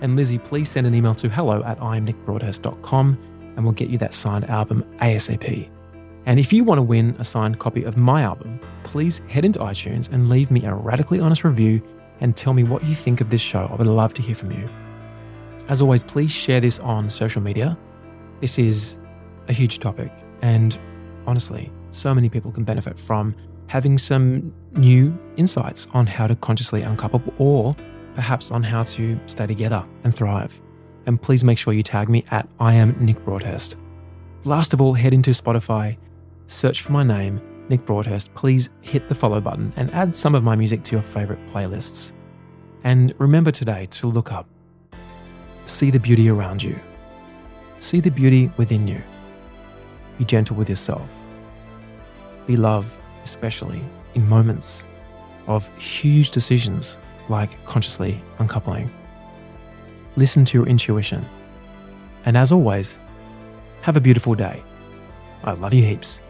And 0.00 0.16
Lizzie, 0.16 0.38
please 0.38 0.70
send 0.70 0.86
an 0.86 0.94
email 0.94 1.14
to 1.14 1.28
hello 1.28 1.62
at 1.62 1.78
iamnickbroadhurst.com 1.78 3.18
and 3.54 3.64
we'll 3.64 3.74
get 3.74 3.90
you 3.90 3.98
that 3.98 4.14
signed 4.14 4.48
album 4.48 4.84
ASAP. 5.00 5.70
And 6.24 6.40
if 6.40 6.52
you 6.52 6.64
want 6.64 6.78
to 6.78 6.82
win 6.82 7.14
a 7.18 7.24
signed 7.24 7.58
copy 7.58 7.84
of 7.84 7.96
my 7.96 8.22
album, 8.22 8.58
please 8.84 9.18
head 9.28 9.44
into 9.44 9.58
iTunes 9.58 10.10
and 10.10 10.28
leave 10.28 10.50
me 10.50 10.64
a 10.64 10.74
radically 10.74 11.20
honest 11.20 11.44
review 11.44 11.82
and 12.20 12.36
tell 12.36 12.54
me 12.54 12.62
what 12.62 12.84
you 12.84 12.94
think 12.94 13.20
of 13.20 13.30
this 13.30 13.40
show. 13.40 13.68
I 13.70 13.74
would 13.74 13.86
love 13.86 14.14
to 14.14 14.22
hear 14.22 14.34
from 14.34 14.52
you. 14.52 14.68
As 15.68 15.80
always, 15.80 16.02
please 16.02 16.30
share 16.30 16.60
this 16.60 16.78
on 16.78 17.10
social 17.10 17.42
media. 17.42 17.76
This 18.40 18.58
is 18.58 18.96
a 19.48 19.52
huge 19.52 19.80
topic, 19.80 20.12
and 20.40 20.78
honestly, 21.26 21.72
so 21.92 22.14
many 22.14 22.28
people 22.28 22.50
can 22.50 22.64
benefit 22.64 22.98
from 22.98 23.34
having 23.68 23.98
some 23.98 24.52
new 24.72 25.16
insights 25.36 25.86
on 25.94 26.06
how 26.06 26.26
to 26.26 26.34
consciously 26.36 26.82
uncouple 26.82 27.22
or 27.38 27.76
perhaps 28.14 28.50
on 28.50 28.62
how 28.62 28.82
to 28.82 29.18
stay 29.26 29.46
together 29.46 29.84
and 30.04 30.14
thrive. 30.14 30.60
And 31.06 31.20
please 31.20 31.44
make 31.44 31.58
sure 31.58 31.72
you 31.72 31.82
tag 31.82 32.08
me 32.08 32.24
at 32.30 32.48
I 32.60 32.74
am 32.74 32.96
Nick 33.04 33.24
Broadhurst. 33.24 33.76
Last 34.44 34.72
of 34.72 34.80
all, 34.80 34.94
head 34.94 35.14
into 35.14 35.30
Spotify, 35.30 35.96
search 36.48 36.82
for 36.82 36.92
my 36.92 37.02
name, 37.02 37.40
Nick 37.68 37.86
Broadhurst. 37.86 38.32
Please 38.34 38.70
hit 38.82 39.08
the 39.08 39.14
follow 39.14 39.40
button 39.40 39.72
and 39.76 39.90
add 39.92 40.14
some 40.14 40.34
of 40.34 40.42
my 40.42 40.54
music 40.54 40.82
to 40.84 40.92
your 40.92 41.02
favorite 41.02 41.44
playlists. 41.46 42.12
And 42.84 43.14
remember 43.18 43.52
today 43.52 43.86
to 43.92 44.08
look 44.08 44.32
up. 44.32 44.46
See 45.64 45.90
the 45.90 46.00
beauty 46.00 46.28
around 46.28 46.62
you. 46.62 46.78
See 47.80 48.00
the 48.00 48.10
beauty 48.10 48.50
within 48.56 48.86
you. 48.88 49.00
Be 50.18 50.24
gentle 50.24 50.56
with 50.56 50.68
yourself 50.68 51.08
we 52.46 52.56
love, 52.56 52.92
especially 53.24 53.82
in 54.14 54.28
moments 54.28 54.84
of 55.46 55.68
huge 55.78 56.30
decisions 56.30 56.96
like 57.28 57.64
consciously 57.64 58.20
uncoupling. 58.38 58.90
Listen 60.16 60.44
to 60.44 60.58
your 60.58 60.66
intuition. 60.66 61.24
And 62.24 62.36
as 62.36 62.52
always, 62.52 62.98
have 63.82 63.96
a 63.96 64.00
beautiful 64.00 64.34
day. 64.34 64.62
I 65.44 65.52
love 65.52 65.74
you 65.74 65.82
heaps. 65.82 66.20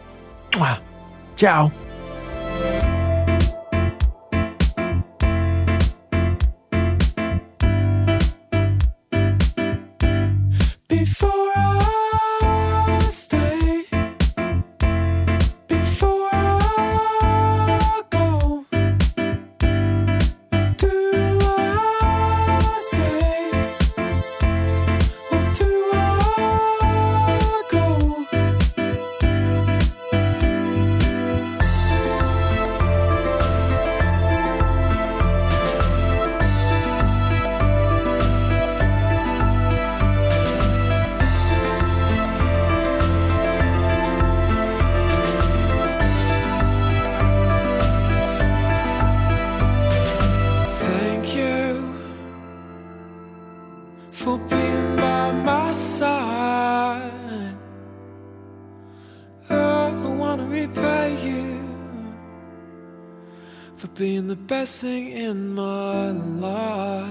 Ciao. 1.35 1.71
Best 64.47 64.81
thing 64.81 65.09
in 65.09 65.55
my 65.55 66.11
life. 66.11 67.09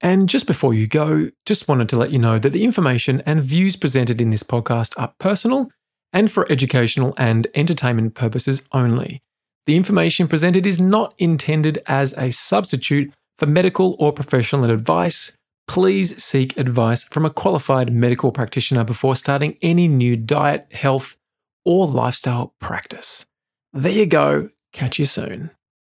And 0.00 0.28
just 0.28 0.46
before 0.46 0.74
you 0.74 0.86
go, 0.86 1.30
just 1.46 1.66
wanted 1.66 1.88
to 1.88 1.96
let 1.96 2.10
you 2.10 2.18
know 2.18 2.38
that 2.38 2.50
the 2.50 2.64
information 2.64 3.22
and 3.24 3.40
views 3.40 3.74
presented 3.74 4.20
in 4.20 4.30
this 4.30 4.42
podcast 4.42 4.92
are 4.98 5.14
personal 5.18 5.70
and 6.12 6.30
for 6.30 6.50
educational 6.52 7.14
and 7.16 7.46
entertainment 7.54 8.14
purposes 8.14 8.62
only. 8.72 9.22
The 9.66 9.76
information 9.76 10.28
presented 10.28 10.66
is 10.66 10.78
not 10.78 11.14
intended 11.16 11.82
as 11.86 12.12
a 12.18 12.32
substitute 12.32 13.14
for 13.38 13.46
medical 13.46 13.96
or 13.98 14.12
professional 14.12 14.70
advice 14.70 15.34
please 15.66 16.22
seek 16.22 16.56
advice 16.56 17.04
from 17.04 17.24
a 17.24 17.30
qualified 17.30 17.92
medical 17.92 18.32
practitioner 18.32 18.84
before 18.84 19.16
starting 19.16 19.56
any 19.62 19.88
new 19.88 20.16
diet, 20.16 20.66
health, 20.72 21.16
or 21.64 21.86
lifestyle 21.86 22.54
practice. 22.60 23.26
There 23.72 23.92
you 23.92 24.06
go. 24.06 24.50
Catch 24.72 24.98
you 24.98 25.06
soon. 25.06 25.50